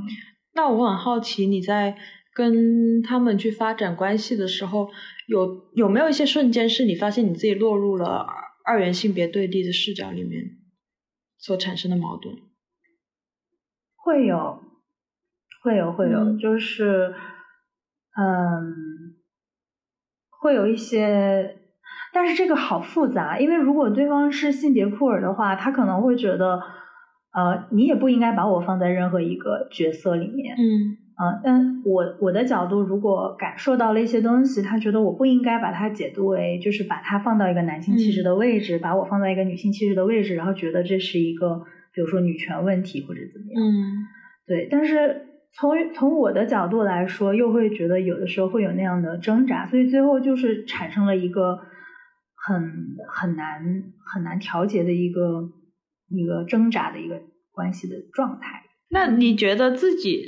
[0.56, 1.96] 那我很好奇，你在
[2.34, 4.90] 跟他们去发展关系的时候，
[5.28, 8.26] 有有没有一些瞬间是你发现你自己落入了
[8.66, 10.44] 二元性别对立的视角里面
[11.38, 12.36] 所产生的矛盾？
[13.98, 14.62] 会有，
[15.64, 17.14] 会有，会有，就是
[18.18, 19.13] 嗯。
[20.44, 21.56] 会有一些，
[22.12, 26.60] 但是这个好复杂，因为如果对方是性别酷儿的话，他可能会觉得，
[27.32, 41.62] 呃，你也不应该把我放在任何一个角色里面，嗯，啊，但我我的角度，如果感受到了一些东西，他觉得我不应该把它解读为，就是把它放到一个男性气质的位置，把我放在一个女性气质的位置，然后觉得这是一个，
[41.94, 43.72] 比如说女权问题或者怎么样，嗯，
[44.46, 45.30] 对，但是。
[45.56, 51.60] 从从我的角度来说，又会觉得有的时候会有那样的挣扎，所以最后就是产生了一个
[52.34, 55.52] 很很难很难调节的一个
[56.10, 58.64] 一个挣扎的一个关系的状态。
[58.90, 60.24] 那你觉得自己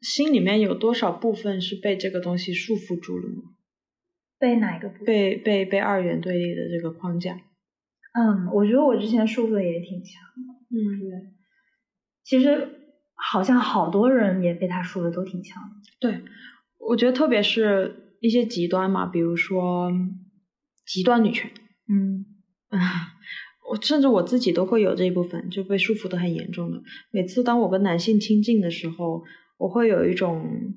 [0.00, 3.42] 心里面有多少部分是被这个东西束缚住了呢？
[4.38, 5.04] 被哪一个部分？
[5.04, 7.34] 被被被二元对立的这个框架？
[8.14, 10.54] 嗯，我觉得我之前束缚的也挺强的。
[10.70, 11.10] 嗯，对，
[12.24, 12.78] 其实。
[13.30, 15.62] 好像好多人也被他说的都挺强。
[16.00, 16.20] 对，
[16.78, 19.92] 我觉得特别是一些极端嘛，比如说
[20.86, 21.50] 极端女权。
[21.88, 22.24] 嗯
[22.68, 23.12] 啊，
[23.70, 26.82] 我甚至我自己都会有这一部分，就被束缚的很严重的。
[27.10, 29.22] 每次当我跟男性亲近的时候，
[29.58, 30.74] 我会有一种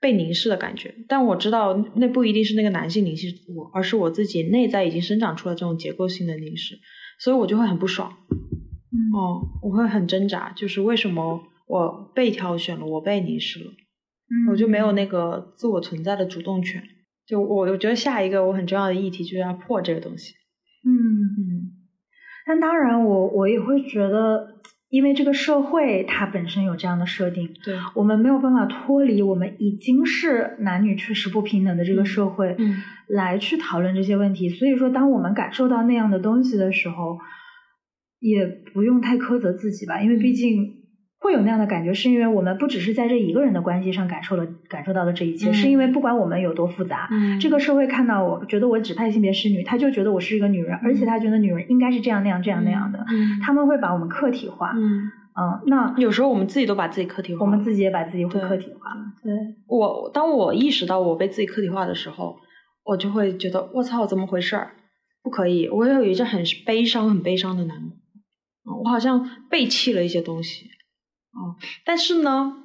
[0.00, 0.94] 被凝视的感觉。
[1.08, 6.78] 但我知道那不一定是那个男性凝视我，而是我自己内在已经生长出了这种结构性的凝视，
[7.18, 8.10] 所以我就会很不爽。
[9.12, 13.70] 哦，我会很挣扎，就是为什么我被挑选了，我被凝视了，
[14.50, 16.82] 我就没有那个自我存在的主动权。
[17.26, 20.34] 就我我觉得下一个我很重要的议题就是要破这个东西。
[20.86, 21.72] 嗯嗯，
[22.46, 32.76] 但当然我我也会觉得，因为这个社会它本身有这样的设定，对我们没有办法脱离我们已经是男女确实不平等的这个社会，嗯
[33.08, 34.50] 来去讨论这些问题。
[34.50, 37.18] 所以说，当我们感受到那样的东西的时候，
[38.20, 40.83] 也不用太苛责自己吧，因为毕竟。
[41.24, 47.40] 会有那样的感觉，是因为我们不只是在这一个人的关系上感受了感受到了这一切，嗯是因为不管我们有多复杂，嗯。
[47.40, 55.10] 这个社会看到我觉得我指派性别是女，他就觉得我是一个女人，而且他觉得女人应该是这样那样这样那样的，嗯他们会把我们客体化，嗯，
[55.40, 59.32] 嗯，那有时候我们自己都把自己客体化，我们自己也把自己会客体化，对，
[59.66, 62.36] 我当我意识到我被自己客体化的时候，
[62.84, 64.72] 我就会觉得我操，怎么回事儿？
[65.22, 65.66] 不可以！
[65.70, 67.96] 我有一阵很悲伤、很悲伤的难过，
[68.66, 70.66] 嗯我好像背弃了一些东西，
[71.34, 72.56] 哦、但是呢，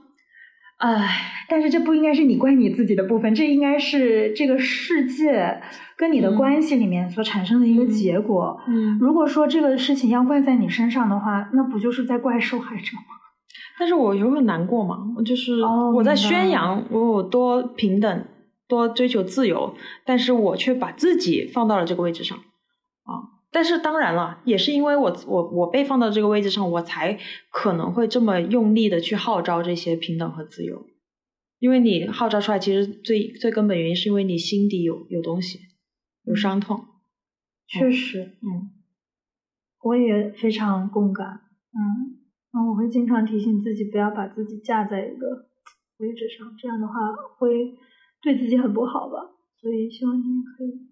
[0.78, 5.62] 唉，但是这不应该是你怪你自己的部分，这应该是这个世界
[5.98, 8.62] 跟你的嗯关系里面所产生的一个结果。
[8.68, 13.04] 嗯，如果说这个事情要怪在你身上的话，那不就是在怪受害者吗？
[13.80, 18.26] 但是我有很难过嘛，就是哦我在宣扬我有多平等、
[18.68, 23.39] 多追求自由，但是我却把自己放到了这个位置上啊。
[23.52, 27.20] 但是当然了，也是因为我我我被放到这个位置上，我才
[27.52, 30.86] 可能会这么用力的去号召这些平等和自由。
[31.60, 35.60] 因为你号召出来，其实最最根本原因是因为你心底有有东西，
[36.24, 36.86] 有伤痛。
[37.68, 38.72] 确实，嗯
[39.84, 41.42] 我也非常共感。
[41.72, 42.18] 嗯，
[42.54, 45.48] 那我会经常提醒自己不要把自己架在一个
[45.98, 46.94] 位置上，这样的话
[47.38, 47.78] 会
[48.22, 49.18] 对自己很不好吧。
[49.60, 50.89] 所以希望你也可以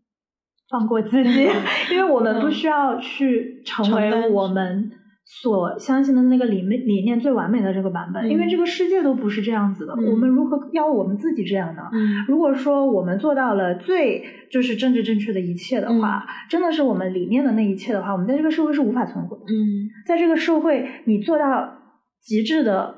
[0.70, 1.48] 放过自己，
[1.92, 4.92] 因为我们不需要去成为我们
[5.26, 8.30] 所相信的那个理念理念最完美的这个版本，嗯。
[8.30, 9.94] 因为这个世界都不是这样子的。
[9.98, 10.06] 嗯。
[10.12, 11.84] 我们如何要我们自己这样呢？
[11.92, 12.26] 嗯。
[12.28, 19.44] 如果说我们做到了最就是政治正确的一切的话，真的是我们理念的那一切的话，我们在这个社会是无法存活的。
[19.44, 19.90] 嗯。
[20.06, 21.78] 在这个社会，你做到
[22.22, 22.96] 极致的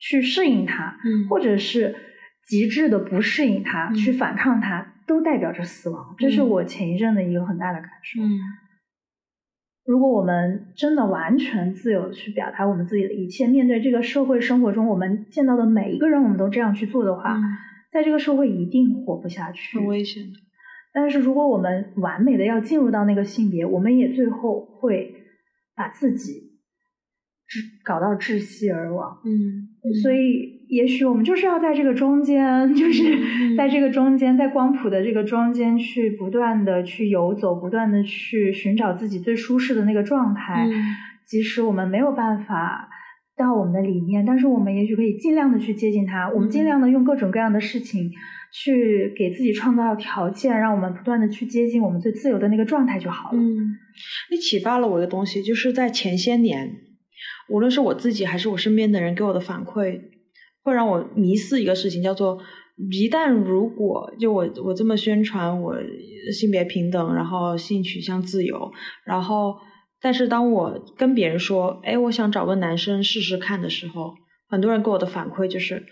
[0.00, 1.28] 去适应它，嗯。
[1.28, 1.94] 或者是
[2.48, 3.94] 极致的不适应它，嗯。
[3.94, 6.14] 去反抗它，都代表着死亡。
[6.18, 8.22] 这是我前一阵的一个很大的感受。
[8.22, 8.38] 嗯
[9.88, 17.42] 如果我们真的完全自由的去表达我们自己的一切，面对这个社会生活中我们见到的每一个人，我们都这样去做的话，嗯，
[17.90, 19.78] 在这个社会一定活不下去。
[19.78, 20.32] 很危险的。
[20.92, 25.14] 但是如果我们完美的要进入到那个性别，我们也最后会
[25.74, 26.60] 把自己
[27.48, 29.22] 窒搞到窒息而亡。
[29.24, 40.66] 嗯所以，也许我们就是要在这个中间，就是嗯在这个中间，在光谱的这个中间去不断的去游走，不断的去寻找自己最舒适的那个状态。
[40.66, 40.72] 嗯
[41.28, 42.88] 即使我们没有办法
[43.36, 46.26] 到我们的理念，但是我们也许可以尽量的去接近它。
[46.30, 48.10] 我们尽量的用各种各样的事情
[48.50, 53.38] 去给自己创造条件，让我们不断的去接近我们最自由的那个状态就好了。
[53.38, 53.76] 嗯，
[54.30, 56.78] 你启发了我一个东西，就是在前些年，
[57.50, 60.00] 无论是我自己还是我身边的人给我的反馈，
[60.68, 62.38] 会让我迷思一个事情，叫做
[62.92, 65.74] 一旦如果就我我这么宣传我
[66.32, 68.70] 性别平等，然后性取向自由，
[69.04, 69.56] 然后
[70.00, 74.14] 但是当我跟别人说，哎，我想找个男生试试看的时候，
[74.48, 75.84] 很多人给我的反馈就是。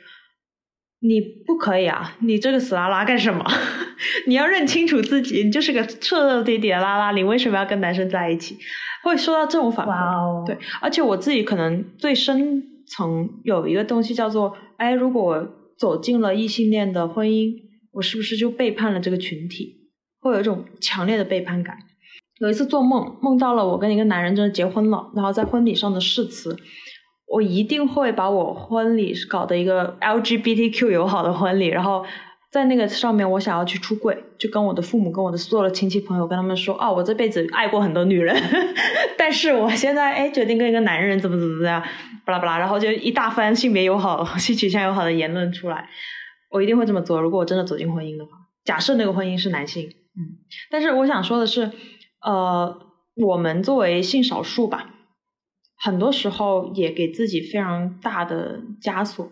[1.01, 2.17] 你不可以啊！
[2.21, 3.45] 你这个死拉拉干什么？
[4.27, 8.57] 你要认清楚自己，你就是个彻彻底底的拉拉，你为什么要跟男生在一起？
[9.05, 10.47] 会收到这种反馈。
[10.47, 17.55] 对，而且我自己可能最深曾有一个东西叫做，哎，如果我走进了异性恋的婚姻，
[17.92, 19.90] 我是不是就背叛了这个群体？
[20.20, 21.77] 会有一种强烈的背叛感。
[22.40, 26.57] 有一次做梦，梦到了我跟一个男人真的结婚了，然后在婚礼上的誓词，
[27.27, 32.05] 我一定会把我婚礼搞的一个 LGBTQ 友好的婚礼，然后
[32.57, 38.35] 在那个上面，我想要去出柜，就跟我的父母、跟我的所有的亲戚朋友跟他们说，哦，我这辈子爱过很多女人，
[39.19, 41.83] 但是我现在哎决定跟一个男人怎么怎么怎么样，
[42.25, 45.87] 巴拉巴拉，然后就一大番性别友好、性取向友好的言论出来，
[46.51, 47.21] 我一定会这么做。
[47.21, 48.31] 如果我真的走进婚姻的话，
[48.64, 50.40] 假设那个婚姻是男性，嗯，
[50.71, 51.71] 但是我想说的是，
[52.23, 52.75] 呃，
[53.16, 54.95] 我们作为性少数吧。
[55.79, 59.31] 很多时候也给自己非常大的枷锁，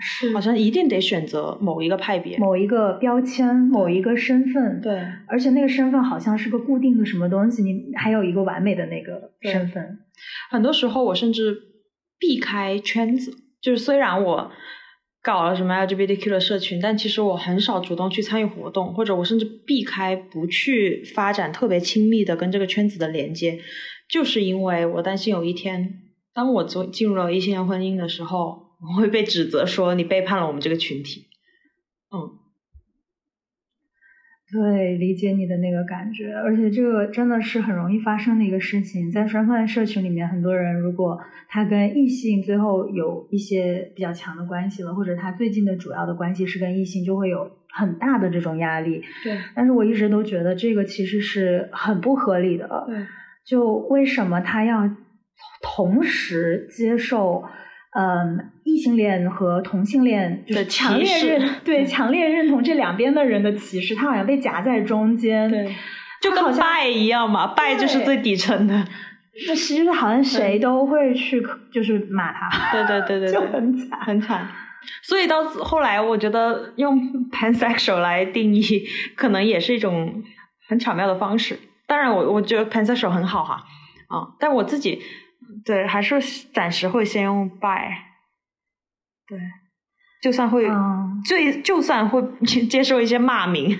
[0.00, 0.32] 是。
[0.32, 2.38] 好像一定得选择某一个派别。
[2.38, 9.98] 某一个标签，某一个身份，对，而且那个身份好像是个固定的什么东西，你还有一个完美的那个身份。
[10.50, 11.56] 很多时候我甚至
[12.18, 14.50] 避开圈子，就是虽然我
[15.22, 23.58] 搞了什么 LGBTQ 的社群，但其实我很少主动去参与活动，或者我甚至避开不去发展特别亲密的跟这个圈子的连接，
[24.08, 25.94] 就是因为我担心有一天，
[26.32, 31.26] 当我进进入了异性恋婚姻的时候，我会被指责说你背叛了我们这个群体。
[32.12, 32.38] 嗯。
[34.50, 39.10] 对，理解你的那个感觉，而且这个真的是很容易发生的一个事情。
[39.10, 49.02] 在双方的社群里面，很多人如果他跟异性最后有一些比较强的关系了，或者他最近的主要的关系是跟异性，就会有很大的这种压力。
[49.22, 49.38] 对。
[49.54, 52.84] 但是我一直都觉得这个其实是很不合理的。
[52.86, 53.06] 对。
[53.44, 54.90] 就为什么他要
[55.60, 57.44] 同时接受？
[57.96, 65.74] 嗯，异性恋和同性恋就是强烈认 对强烈认同这两边的人的歧视，他好像被夹在中间，对，
[66.20, 68.84] 就跟拜一样嘛，拜就是最底层的。
[69.46, 74.46] 那其实好像谁都会去就是骂他，对对对对， 就很惨很惨。
[75.02, 76.98] 所以到后来，我觉得用
[77.32, 78.62] pansexual 来定义，
[79.16, 80.22] 可能也是一种
[80.68, 81.58] 很巧妙的方式。
[81.86, 83.64] 当然，我我觉得 pansexual 很好哈，
[84.08, 85.00] 啊，但我自己。
[85.68, 86.18] 对，还是
[86.54, 87.92] 暂时会先用 by，
[89.28, 89.38] 对，
[90.22, 90.66] 就算会，
[91.26, 92.22] 最就算会
[92.70, 93.78] 接受一些骂名。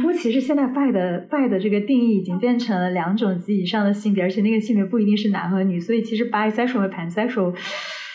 [0.00, 7.52] 不过其实现在 by 的 by 的这个定义已经变成了两种及以上的性别，而且那个性别不一定是男和女，所以其实 bisexual 和 pansexual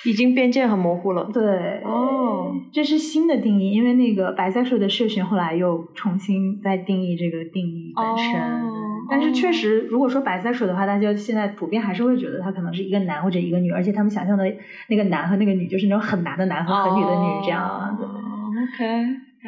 [0.05, 1.29] 已经边界很模糊了。
[1.33, 8.94] 对，哦，这是新的定义，因为那个 bisexual 的社群后来又重新再定义这个定义本身。
[9.09, 14.43] 但是确实，如果说白菜水的话，大家现在普遍还是会觉得他可能是一个男或者一个女，而且他们想象的
[14.89, 17.97] 那个男和那个女就是那种很男的男和很女的女这样。
[17.97, 18.85] OK，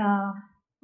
[0.01, 0.33] 啊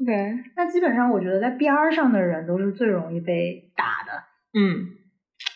[0.02, 4.24] ，OK，那基本上我觉得在边儿上的人都是最容易被打的。
[4.54, 4.88] 嗯，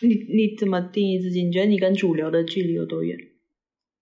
[0.02, 1.44] 你你怎么定义自己？
[1.44, 3.16] 你觉得你跟主流的距离有多远？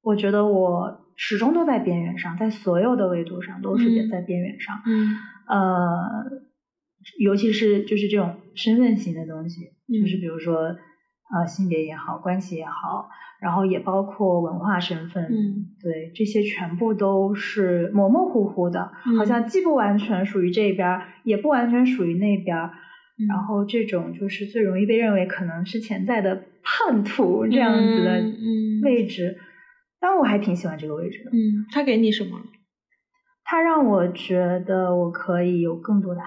[0.03, 4.77] 我觉得我始终都在边缘上，在所有的维度上都是在边缘上。
[4.87, 5.17] 嗯，
[5.49, 6.46] 呃。
[7.19, 9.61] 尤其是就是这种身份型的东西，
[10.01, 10.75] 就是比如说，
[11.35, 13.09] 呃，性别也好，关系也好，
[13.41, 15.25] 然后也包括文化身份，
[15.81, 22.57] 对，这些全部都是模模糊糊的，好像既不完全属于这边，也不完全属于那边，
[23.29, 28.23] 然后这种就是最容易被认为可能是潜在的叛徒这样子的
[28.83, 29.37] 位置，
[30.01, 31.31] 但我还挺喜欢这个位置的。
[31.31, 32.39] 嗯，他给你什么？
[33.45, 36.27] 他让我觉得我可以有更多的爱。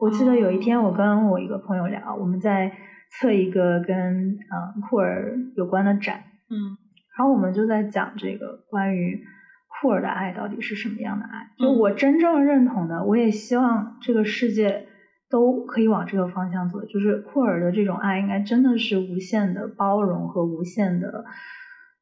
[0.00, 2.72] 我记得有一天，我跟我一个朋友聊，我们在
[3.10, 6.78] 测一个跟嗯酷儿有关的展，嗯，
[7.18, 9.22] 然后我们就在讲这个关于
[9.68, 11.50] 酷儿的爱到底是什么样的爱。
[11.58, 14.86] 就我真正认同的，我也希望这个世界
[15.28, 21.26] 都可以往这个方向走，就是库尔的这种爱应该真的是无限的包容和无限的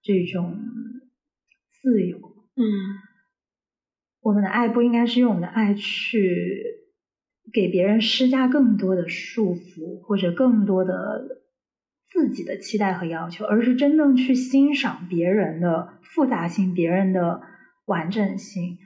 [0.03, 0.57] 这种
[1.83, 2.17] 自由。
[2.55, 2.63] 嗯，
[4.21, 6.78] 我们的爱不应该是用我们的爱去。
[7.53, 11.43] 给别人施加更多的束缚，或者更多的
[12.11, 17.41] 自己的期待和要求，而是真正去欣赏别人的复杂性、别人的
[17.87, 18.79] 完整性。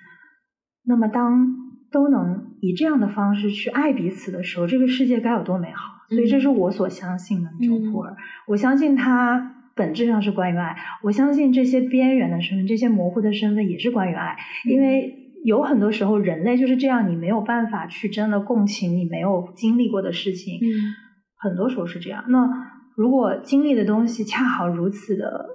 [0.85, 1.57] 那么，当
[1.91, 6.05] 都能以这样的方式去爱彼此的时候，这个世界该有多美好！
[6.09, 8.17] 所以，这是我所相信的那种普洱。
[8.47, 10.77] 我相信它本质上是关于爱。
[11.03, 15.19] 我相信这些边缘的身份、这些模糊的身份也是关于爱，因为。
[15.45, 20.55] 有很多时候，人类就是这样，你没有办法去真的共情你没有经历过的事情。
[20.63, 20.95] 嗯，
[21.37, 22.25] 很多时候是这样。
[22.29, 22.49] 那
[22.97, 25.47] 如果经历的东西恰好如此的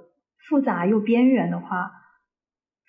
[0.48, 1.90] 复杂又边缘的话，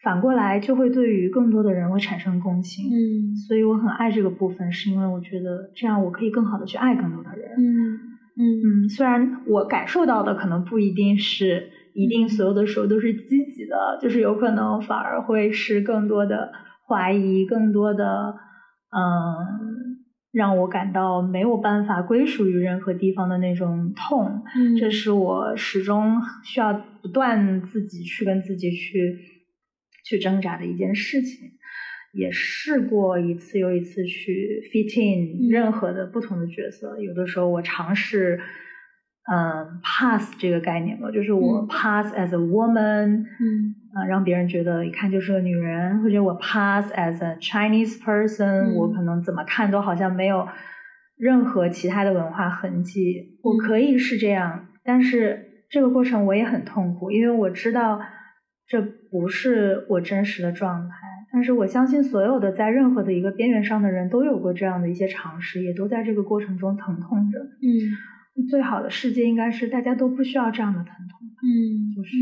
[0.04, 2.86] 反过来就会对于更多的人会产生共情。
[2.90, 7.52] 嗯，所以我很爱这个部分，是因为我觉得这样我可以更好的去爱更多的人。
[7.58, 8.00] 嗯
[8.38, 8.42] 嗯
[8.86, 16.52] 嗯，虽然我感受到的可能不一定是一定所有的时候都是积极的，就是有可能反而会是更多的。
[16.90, 18.34] 怀疑更多的，
[18.90, 20.00] 嗯，
[20.32, 26.74] 让我感到没有办法归属于任何地方的那种痛，嗯，这是我始终需要
[27.04, 29.20] 不断自己去跟自己去
[30.04, 31.52] 去挣扎的一件事情。
[32.12, 38.40] 也试过一次又一次去 fit in 任何的不同的角色，有的时候我尝试。
[39.32, 50.48] 嗯，pass 这个概念吧，就是我 pass as a woman，嗯，啊，让别人觉得一看就是个女人，或者我 pass as a Chinese person，我可能怎么看都好像没有
[51.16, 53.38] 任何其他的文化痕迹。
[53.44, 58.02] 我可以是这样，但是这个过程我也很痛苦，因为我知道
[58.68, 60.96] 这不是我真实的状态。
[61.32, 67.38] 但是我相信所有的在任何的一个边缘上的人都有过这样的一些尝试，也都在这个过程中疼痛着。
[67.40, 67.70] 嗯。
[68.48, 72.18] 最好的世界应该是大家都不需要这样的疼痛，嗯，就是，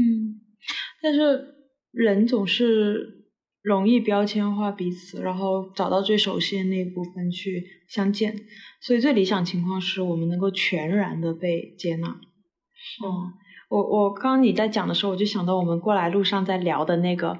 [1.02, 1.56] 但是
[1.92, 3.26] 人总是
[3.62, 8.36] 容易标签化彼此，然后找到最熟悉的那一部分去相见。
[8.82, 12.08] 所以最理想情况是我们能够全然的被接纳。
[12.08, 13.34] 嗯，
[13.70, 17.40] 我我刚刚你在讲的时候，我就想到我们过来路上在聊的那个，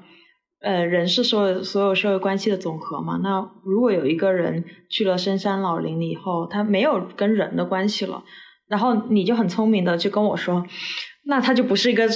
[0.60, 3.18] 呃，人是所有所有社会关系的总和嘛。
[3.22, 8.24] 那如果有一个人去了深山老林以后，他没有跟人的关系了，
[8.68, 10.64] 然后你就很聪明的就跟我说，
[11.24, 12.08] 那他就不是一个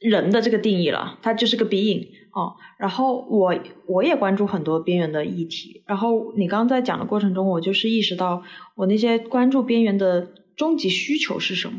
[0.00, 2.54] 人的这个定义了，他就是个 being 哦。
[2.78, 3.54] 然后我
[3.86, 8.42] 我也关注很多边缘的议题，然后你刚刚在讲的过程中，我就是意识到
[8.76, 11.78] 我那些关注边缘的终极需求是什么。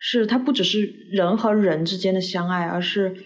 [0.00, 3.16] 是它不只是人和人之间的相爱，而是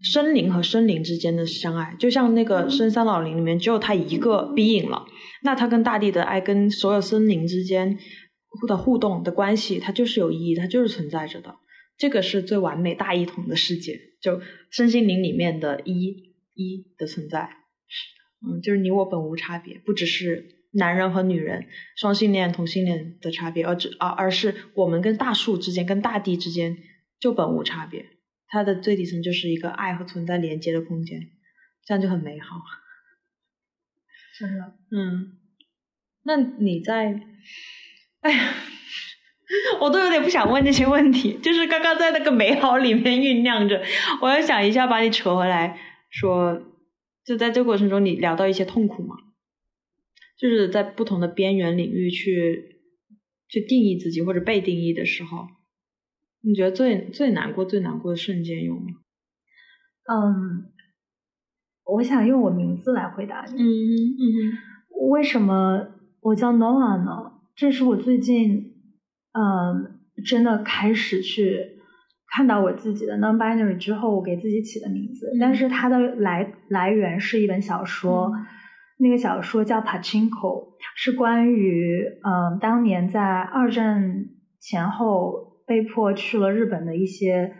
[0.00, 1.96] 森林和森林之间的相爱。
[1.98, 5.04] 就像那个深山老林里面只有他一个 being 了，
[5.42, 7.98] 那他跟大地的爱，跟所有森林之间
[8.66, 11.56] 的互动的关系，它就是有意义，它就是存在着的。
[11.96, 14.40] 这个是最完美大一统的世界，就
[14.70, 17.50] 身心灵里面的一一的存在。
[18.46, 20.56] 嗯，就是你我本无差别，不只是。
[20.72, 26.78] 男人和女人、双性恋、同性恋的差别，而只而而是我们跟大树之间、跟大地之间
[27.18, 28.06] 就本无差别。
[28.46, 31.32] 它的最底层就是一个爱和存在连接的空间，
[31.84, 32.60] 这样就很美好。
[34.38, 35.38] 真的，嗯。
[36.22, 37.20] 那你在，
[38.22, 38.54] 哎呀，
[39.80, 43.82] 我都有点不想问这些问题，就是刚刚在那个美好里面酝酿着，
[44.20, 45.78] 我要想一下把你扯回来，
[46.10, 46.60] 说，
[47.24, 49.16] 就在这个过程中，你聊到一些痛苦吗？
[50.38, 52.76] 就是在不同的边缘领域去
[53.48, 55.46] 去定义自己或者被定义的时候，
[56.42, 58.86] 你觉得最最难过、最难过的瞬间有吗？
[60.12, 60.72] 嗯，
[61.84, 63.52] 我想用我名字来回答你。
[63.52, 64.58] 嗯嗯
[65.10, 65.88] 为什么
[66.20, 67.39] 我叫 Noah 呢？
[67.60, 68.72] 这是我最近
[69.32, 71.58] 嗯真的开始去
[72.34, 75.30] 看到我自己的 non-binary 之后，我给自己起的名字。
[75.38, 78.32] 但是它的来来源是一本小说。
[78.96, 80.30] 那个小说叫《Pachinko》，
[80.96, 84.26] 是关于嗯，当年在二战
[84.58, 87.54] 前后被迫去了日本的一些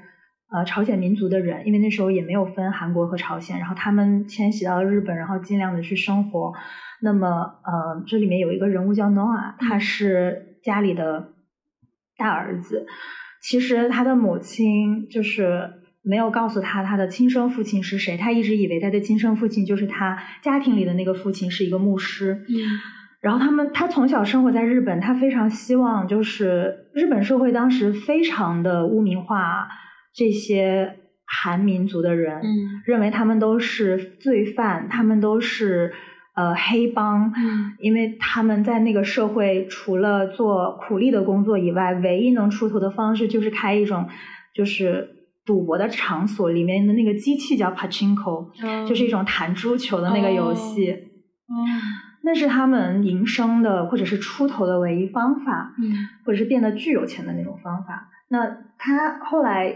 [0.52, 6.52] 呃朝鲜民族的人，因为那时候也没有分韩国和朝鲜，然后他们迁徙到了日本，然后尽量的去生活。
[7.00, 7.28] 那么
[7.64, 11.32] 呃，这里面有一个人物叫 Noah，他是家里的
[12.16, 12.86] 大儿子，
[13.42, 15.74] 其实他的母亲就是。
[16.02, 22.42] 没有告诉他他的亲生父亲是谁，他一直以为他的亲生父亲就是他家庭里的那个父亲是一个牧师。
[22.48, 22.56] 嗯，
[23.20, 29.68] 然后他们他从小生活在日本，他非常希望就是日本社会当时非常的污名化
[30.20, 35.90] 这些韩民族的人，嗯，认为他们都是罪犯，他们都是
[36.34, 44.06] 呃黑帮，嗯，因为他们在那个社会除了做苦力的工作以外，唯一能出头的方式就是开一种
[44.54, 45.16] 就是。
[45.46, 50.92] 赌博的场所里面的那个机器叫 Pachinko，就是一种弹珠球的那个游戏。
[50.92, 51.54] 哦，
[52.22, 55.90] 那是他们营生的或者是出头的唯一方法，嗯，
[56.24, 58.10] 或者是变得巨有钱的那种方法。
[58.28, 58.46] 那
[58.78, 59.74] 他后来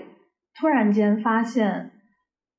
[0.59, 1.91] 突然间发现。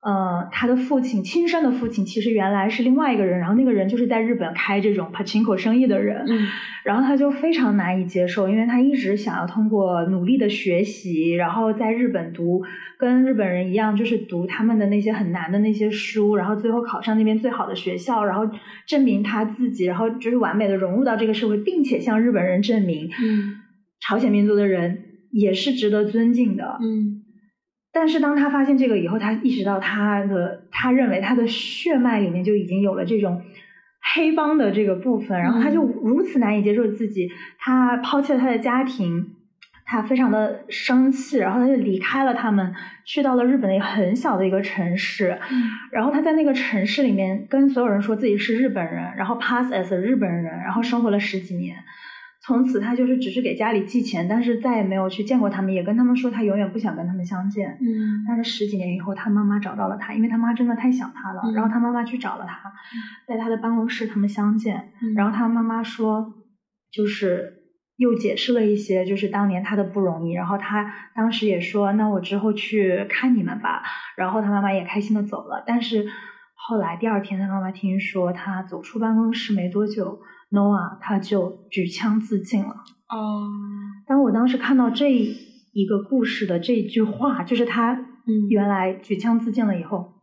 [0.07, 6.45] 呃，他的父亲，亲生的父亲，其实原来是另外一个人，然后那个人就是在日本开这种 pachinko 生意的人，嗯，
[6.83, 12.61] 然后他就非常难以接受，因为他一直想要通过努力的学习，然后在日本读
[12.99, 18.47] 跟日本人一样，就是读他们的那些很难的那些书，然后最后考上那边最好的学校，然后
[18.85, 23.55] 证明他自己，然后就是完美的融入到这个社会，并且向日本人证明，嗯，
[24.01, 24.99] 朝鲜民族的人
[25.31, 27.24] 也是值得尊敬的，嗯。
[27.95, 33.41] 但是当他发现这个以后，他意识到他的，他认为他的血脉里面就已经有了这种
[34.13, 39.25] 黑帮的这个部分，然后他就如此难以接受自己，他抛弃了他的家庭，
[39.85, 42.75] 他非常的生气，然后他就离开了他们，
[43.05, 45.39] 去到了日本的一个很小的一个城市，
[45.89, 51.77] 然后他在那个城市里面跟所有人说自己是日本人，然后 pass as 日本人，然后生活了十几年。
[52.45, 57.71] 从此他就是只是给家里寄钱，但是再也没有去见过他们，也跟他们说他永远不想跟他们相见。
[57.81, 61.41] 嗯，但是十几年以后，他妈妈找到了他，因为他妈真的太想他了。
[61.55, 62.71] 然后他妈妈去找了他，
[63.27, 64.91] 在他的办公室他们相见。
[65.15, 66.35] 然后他妈妈说，
[66.91, 67.51] 就是
[67.95, 70.33] 又解释了一些，就是当年他的不容易。
[70.33, 73.81] 然后他当时也说，那我之后去看你们吧。
[74.15, 75.63] 然后他妈妈也开心的走了。
[75.65, 76.05] 但是
[76.53, 80.19] 后来第二天，他妈妈听说他走出办公室没多久。
[80.55, 82.69] Noah 他就举枪自尽了。
[83.09, 83.47] 哦，
[84.07, 88.05] 当我当时看到这一个故事的这句话，就是他
[88.49, 90.13] 原来举枪自尽了以后，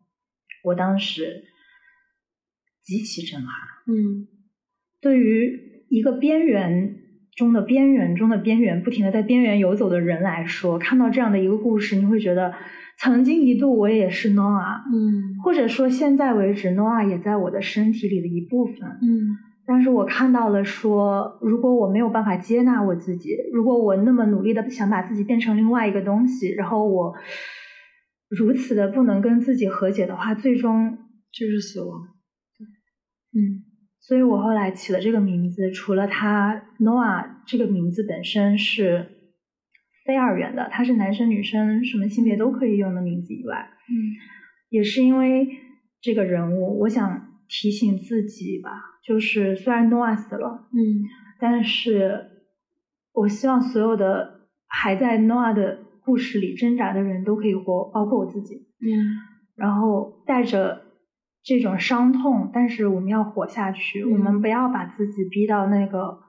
[0.65, 1.45] 我当时
[2.83, 3.51] 极其震撼。
[3.87, 4.27] 嗯，
[5.01, 6.97] 对于一个边缘
[7.37, 12.53] 中的边缘中的边缘，不停的在边缘游走的人来说，看到这样的一个故事，你会觉得
[12.99, 18.77] 曾经一度我也是 Noah，嗯或者说现在为止，Noah 也在我的身体里的一部分。
[19.01, 27.15] 嗯但是我看到了说，如果我没有办法接纳我自己，如果我那么努力的想把自己变成另外一个东西，然后我
[28.29, 30.99] 如此的不能跟自己和解的话，最终
[31.33, 32.01] 就是死亡。
[32.59, 33.65] 对嗯
[34.01, 39.07] 所以我后来起了这个名字，除了他 Noah 这个名字本身是
[40.05, 43.95] 非二元的，他是男生女生什么性别都可以用的名字以外，嗯
[44.71, 45.47] 也是因为
[46.01, 48.71] 这个人物，我想提醒自己吧，
[49.05, 51.05] 就是虽然 Noah 死了，嗯
[51.39, 52.31] 但是
[53.13, 58.55] 我希望所有的还在 Noah 的故事里挣扎的人都可以活，包括我自己。
[58.81, 58.89] 嗯
[59.55, 60.87] 然后带着
[61.43, 66.21] 这种伤痛，但是我们要活下去，嗯我们不要把自己逼到那个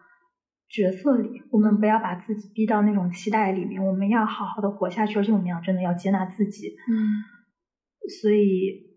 [0.68, 6.76] 角色里，我们不要把自己逼到那种期待里面，我们要好好的活下去，而且我们要真的要接纳自己。
[6.92, 7.24] 嗯
[8.20, 8.93] 所以，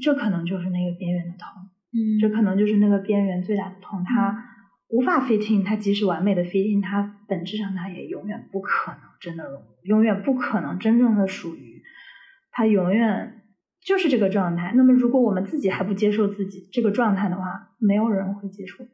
[0.00, 1.46] 这可能就是那个边缘的痛，
[1.92, 4.44] 嗯这可能就是那个边缘最大的痛，它
[4.88, 11.82] 无法 fit in，它即使完美的 fit in，它本质上它也永远不可能真的融入，永远不可能真正的属于，
[12.50, 13.42] 它永远
[13.84, 14.72] 就是这个状态。
[14.74, 18.84] 那么，如果我们自己还不接受自己这个状态的话，没有人会接受。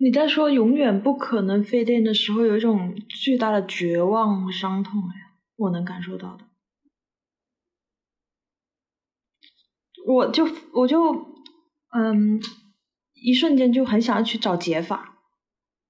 [0.00, 5.14] 你在说永远不可能 fit in 的时候，有一种巨大的绝望和伤痛哎，
[5.56, 6.44] 我能感受到的。
[10.06, 11.12] 我就我就
[11.96, 12.40] 嗯，
[13.14, 15.18] 一瞬间就很想要去找解法，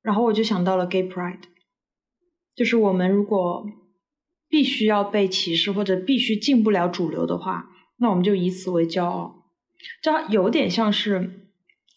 [0.03, 1.41] 然后我就想到了 gay pride，
[2.55, 3.67] 就是我们如果
[4.49, 9.47] 必须要被歧视或者必须进不了主流的话，那我们就以此为骄傲，
[10.03, 11.49] 这有点像是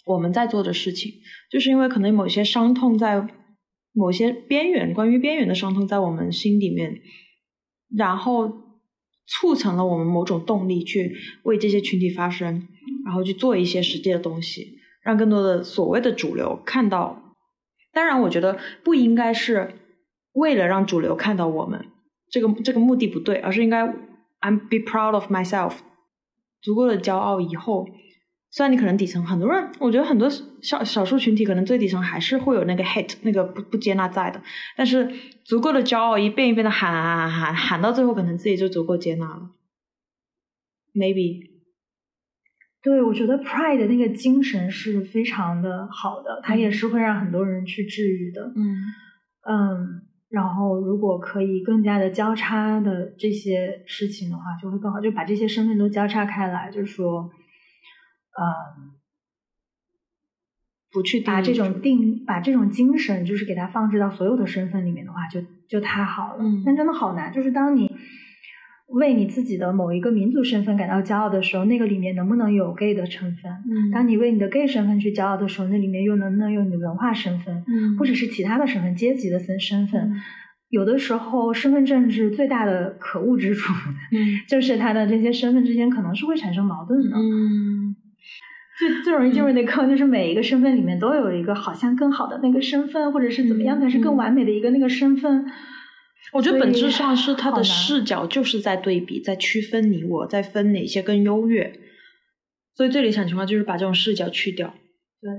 [0.06, 1.14] 我们在做的事情。
[1.52, 3.28] 就是因为可能某些伤痛在
[3.94, 7.02] 某些边缘，关于边缘的伤痛在我们心里面，
[7.96, 8.67] 然后
[9.28, 12.68] 促成了我们某种动力去为这些群体发声，
[13.06, 17.36] 然后去做一些实际的东西，让更多的所谓的主流看到。
[17.94, 19.76] 当然，我觉得不应该是
[20.34, 21.86] 为了让主流看到我们，
[22.32, 23.86] 这个这个目的不对，而是应该
[24.42, 25.74] I'm be proud of myself，
[26.62, 27.88] 足够的骄傲以后。
[28.50, 30.30] 虽然你可能底层很多人，我觉得很多
[30.62, 34.42] 少少数群体可能最底层还是会有那个 hate 那个不不接纳在的，
[34.76, 35.12] 但是
[35.44, 39.52] 足够的骄傲一遍一遍的喊喊喊喊到最后，可能自己就足够接纳了。
[40.96, 41.58] Maybe
[42.82, 48.54] 对，我觉得 pride 的那个精神是非常的好的，它也是会让很多人去治愈的。
[48.56, 48.78] 嗯
[49.50, 57.30] 嗯，然后如果可以更加的交叉的这些事情的话，就会更好，就把这些身份都交叉开来，就是说，
[58.38, 58.94] 嗯，
[60.92, 66.44] 不去把这种定，把这种精神，就是给它放置到所有的身份里面的话，就就太好了。
[66.44, 67.92] 嗯但真的好难，就是当你
[68.88, 73.52] 为你自己的某一个民族身份感到骄傲的时候，那个里面能不能有 gay 的成分？
[73.52, 80.12] 嗯当你为你的 gay 身份去骄傲的时候，那里面又能不能有你的文化身份，嗯或者是其他的身份、阶级的身身份？
[80.14, 80.22] 嗯
[80.70, 83.72] 有的时候，身份政治最大的可恶之处，
[84.12, 87.16] 嗯 就是他的这些身份之间可能是会产生矛盾的。
[87.16, 87.77] 嗯
[88.78, 95.46] 最最容易进入那坑，就是每一个身份里面都有一个好像更好的那个身份，或者是怎么样才是更完美的一个那个身份。
[96.34, 101.80] 我觉得本质上是他的视角就是在对比，在区分你我，在分哪些更优越。
[102.76, 104.76] 所以最理想情况就是把这种视角去掉。
[105.22, 105.32] 对，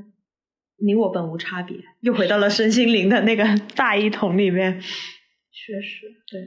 [0.85, 3.45] 你我本无差别，又回到了身心灵的那个
[3.77, 4.81] 大一统里面。
[4.81, 6.41] 确实，对，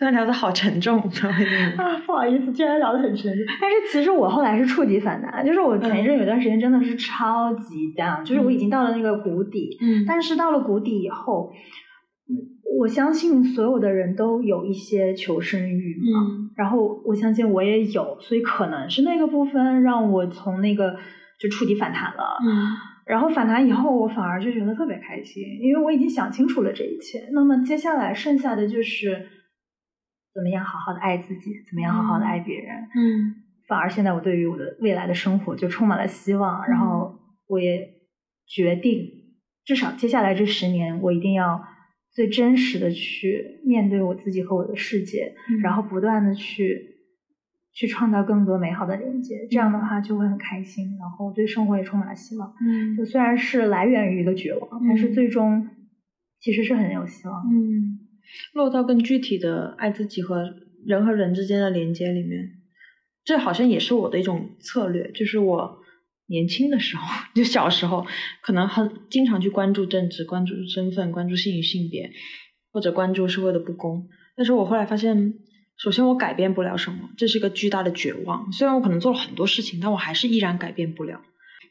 [0.00, 0.98] 突然聊的好沉重，
[1.76, 3.44] 啊，不好意思，居然聊的很沉重。
[3.60, 11.52] 但是其实我后来是触底反弹，就是我前一阵有段时间真的是超级 down，、就是我已经到了那个谷底，嗯但是到了谷底以后，
[12.30, 12.32] 嗯
[12.80, 20.96] 我相信所有的人都有一些求生欲嘛，嗯然后我相信我也有，所以可能是那个部分让我从那个
[21.38, 22.38] 就触底反弹了。
[22.42, 27.28] 嗯然后反弹以后，我反而就觉得特别开心，因为我已经想清楚了这一切。
[27.32, 29.26] 那么接下来剩下的就是
[30.34, 32.88] 怎么样好好的爱自己，怎么样好好的爱别人。
[32.96, 33.34] 嗯
[33.68, 37.88] 反而现在我对于我的未来的生活就充满了希望，然后我也
[38.44, 39.08] 决定，
[39.64, 41.64] 至少接下来这十年，我一定要
[42.12, 46.96] 最真实的去面对我自己和我的世界，嗯然后不断的去
[47.72, 49.46] 去创造更多美好的连接。
[49.48, 52.52] 这样的话就会很开心，然后对生活也充满了希望。
[52.60, 55.68] 嗯就虽然是来源于一个绝望，但是最终
[56.40, 57.40] 其实是很有希望。
[57.46, 57.99] 嗯，
[58.52, 60.54] 落到更具体的爱自己和
[60.84, 62.50] 人和人之间的连接里面，
[63.24, 65.78] 这好像也是我的一种策略，就是我
[66.26, 67.04] 年轻的时候，
[67.34, 68.06] 就小时候，
[68.42, 72.10] 可能很经常去关注政治、关注身份、关注性与性别，
[72.72, 74.08] 或者关注社会的不公。
[74.36, 75.34] 但是我后来发现，
[75.76, 78.50] 首先我改变不了什么，这是个巨大的绝望。
[78.52, 81.20] 虽然我可能做了很多事情，但我还是依然改变不了。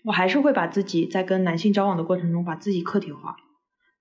[0.04, 3.36] 我还是会把自己在跟男性交往的过程中，把自己客体化，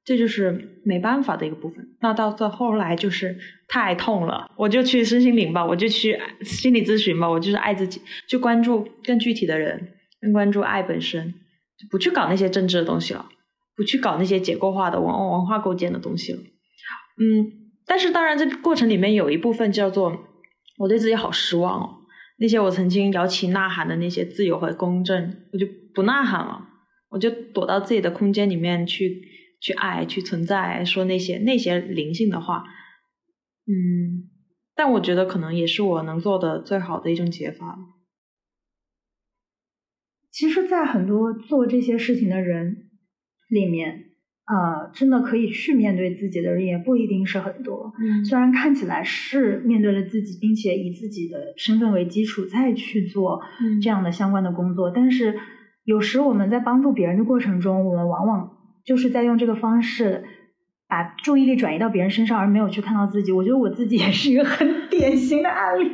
[0.09, 1.87] 这就是没办法的一个部分。
[2.01, 3.37] 那到到后来就是
[3.69, 9.93] 太痛了，我就去身心灵吧，我就去心理咨询吧，我就是爱自己，就关注更具体的人。
[10.23, 11.35] 更关注爱本身，
[11.79, 13.29] 就不去搞那些政治的东西了，
[13.77, 16.39] 不去搞那些结构化的文文化构建的东西了。
[16.39, 17.53] 嗯，
[17.87, 20.25] 但是当然，这过程里面有一部分叫做
[20.79, 21.91] 我对自己好失望哦。
[22.39, 26.67] 那些我曾经摇旗呐喊的那些自由和公正，我就不呐喊了，
[27.11, 29.23] 我就躲到自己的空间里面去
[29.61, 32.65] 去爱，去存在，说那些那些灵性的话。
[33.67, 34.31] 嗯，
[34.75, 37.79] 但我觉得可能也是我能做的最好的一种解法。
[40.31, 42.91] 其实，在很多做这些事情的人
[43.49, 44.05] 里面，
[44.47, 47.93] 呃，真的可以去面对自己的人也不一定是很多。
[48.01, 53.41] 嗯，虽然看起来是面对了自己，并且以自己的身份为基础再去做
[53.83, 55.37] 这样的相关的工作，但是
[55.85, 58.58] 有时我们在帮助别人的过程中，我们往往
[58.89, 60.25] 就是在用这个方式
[60.89, 63.31] 把注意力转移到别人身上，而没有去看到自己。
[63.31, 65.91] 我觉得我自己也是一个很 典型的案例，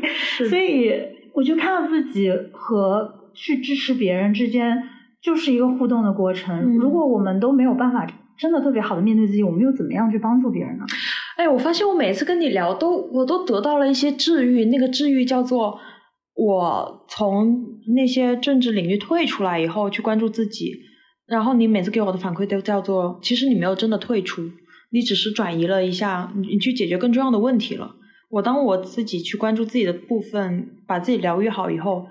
[0.49, 0.93] 所以
[1.35, 3.21] 我就看到自己和。
[3.37, 4.81] 去支持别人之间
[5.21, 6.77] 就是一个互动的过程。
[6.77, 8.07] 如果我们都没有办法
[8.39, 10.85] 真的特别好的面对自己，我们又怎么样去帮助别人呢？
[11.37, 14.67] 哎，我发现我每次跟你聊，都我都得到了一些治愈。
[14.67, 15.81] 那个治愈叫做
[16.37, 17.61] 我从
[17.97, 20.71] 那些政治领域退出来以后去关注自己。
[21.35, 24.51] 然后你每次给我的反馈都叫做，其实你没有真的退出，
[24.91, 27.97] 你只是转移了一下，你去解决更重要的问题了。
[28.31, 32.09] 我当我自己去关注自己的部分，把自己疗愈好以后。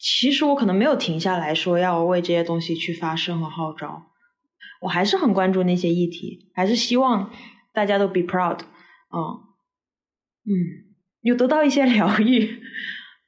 [0.00, 4.12] 其实我可能没有停下来说要为这些东西去发声和号召，
[4.80, 7.32] 我还是很关注那些议题，还是希望
[7.74, 9.18] 大家都 be proud，嗯
[10.46, 10.54] 嗯，
[11.22, 12.60] 有得到一些疗愈，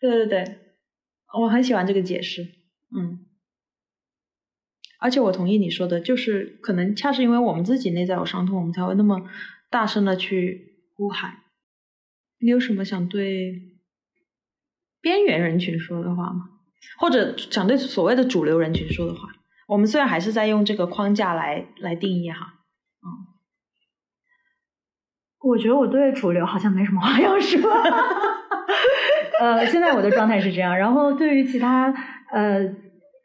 [0.00, 0.44] 对对对，
[1.40, 2.42] 我很喜欢这个解释，
[2.96, 3.26] 嗯，
[5.00, 9.22] 而且我同意你说的，就是可能恰是因为我们自己内在有伤痛，我们才会那么
[9.70, 11.38] 大声的去呼喊。
[12.38, 13.60] 你有什么想对
[15.00, 16.50] 边缘人群说的话吗？
[16.98, 19.28] 或者想对所谓的主流人群说的话，
[19.68, 22.54] 我们虽然还是在用这个框架来来定义哈，
[23.02, 23.08] 嗯，
[25.40, 27.60] 我觉得我对主流好像没什么话要说，
[29.40, 30.76] 呃，现在我的状态是这样。
[30.76, 31.92] 然后对于其他
[32.32, 32.64] 呃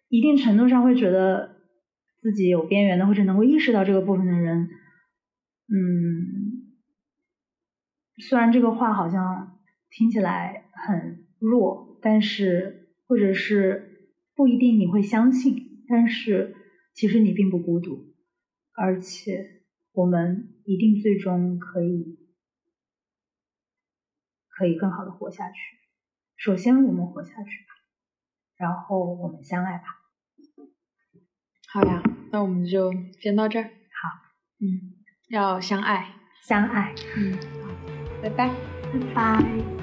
[0.10, 1.55] 一定程度上会觉得
[2.26, 4.68] 自己有边缘的或者能够意识到这个部分的人，
[5.68, 6.74] 嗯，
[8.18, 9.60] 虽然这个话好像
[9.92, 12.82] 听起来很弱，但是。
[13.08, 16.56] 或者是不一定你会相信，但是
[16.96, 18.16] 其实你并不孤独，
[18.74, 19.62] 而且
[19.92, 22.18] 我们一定最终可以
[24.50, 25.58] 可以更好的活下去。
[26.36, 27.76] 首先我们活下去吧，
[28.58, 29.86] 然后我们相爱吧。
[31.72, 32.02] 好呀，
[32.36, 33.64] 那我们就先到这儿。
[33.64, 34.10] 好，
[34.60, 34.92] 嗯，
[35.30, 36.94] 要相爱，相爱。
[37.16, 37.32] 嗯，
[37.64, 37.74] 好，
[38.22, 38.50] 拜拜，
[38.92, 39.75] 拜拜。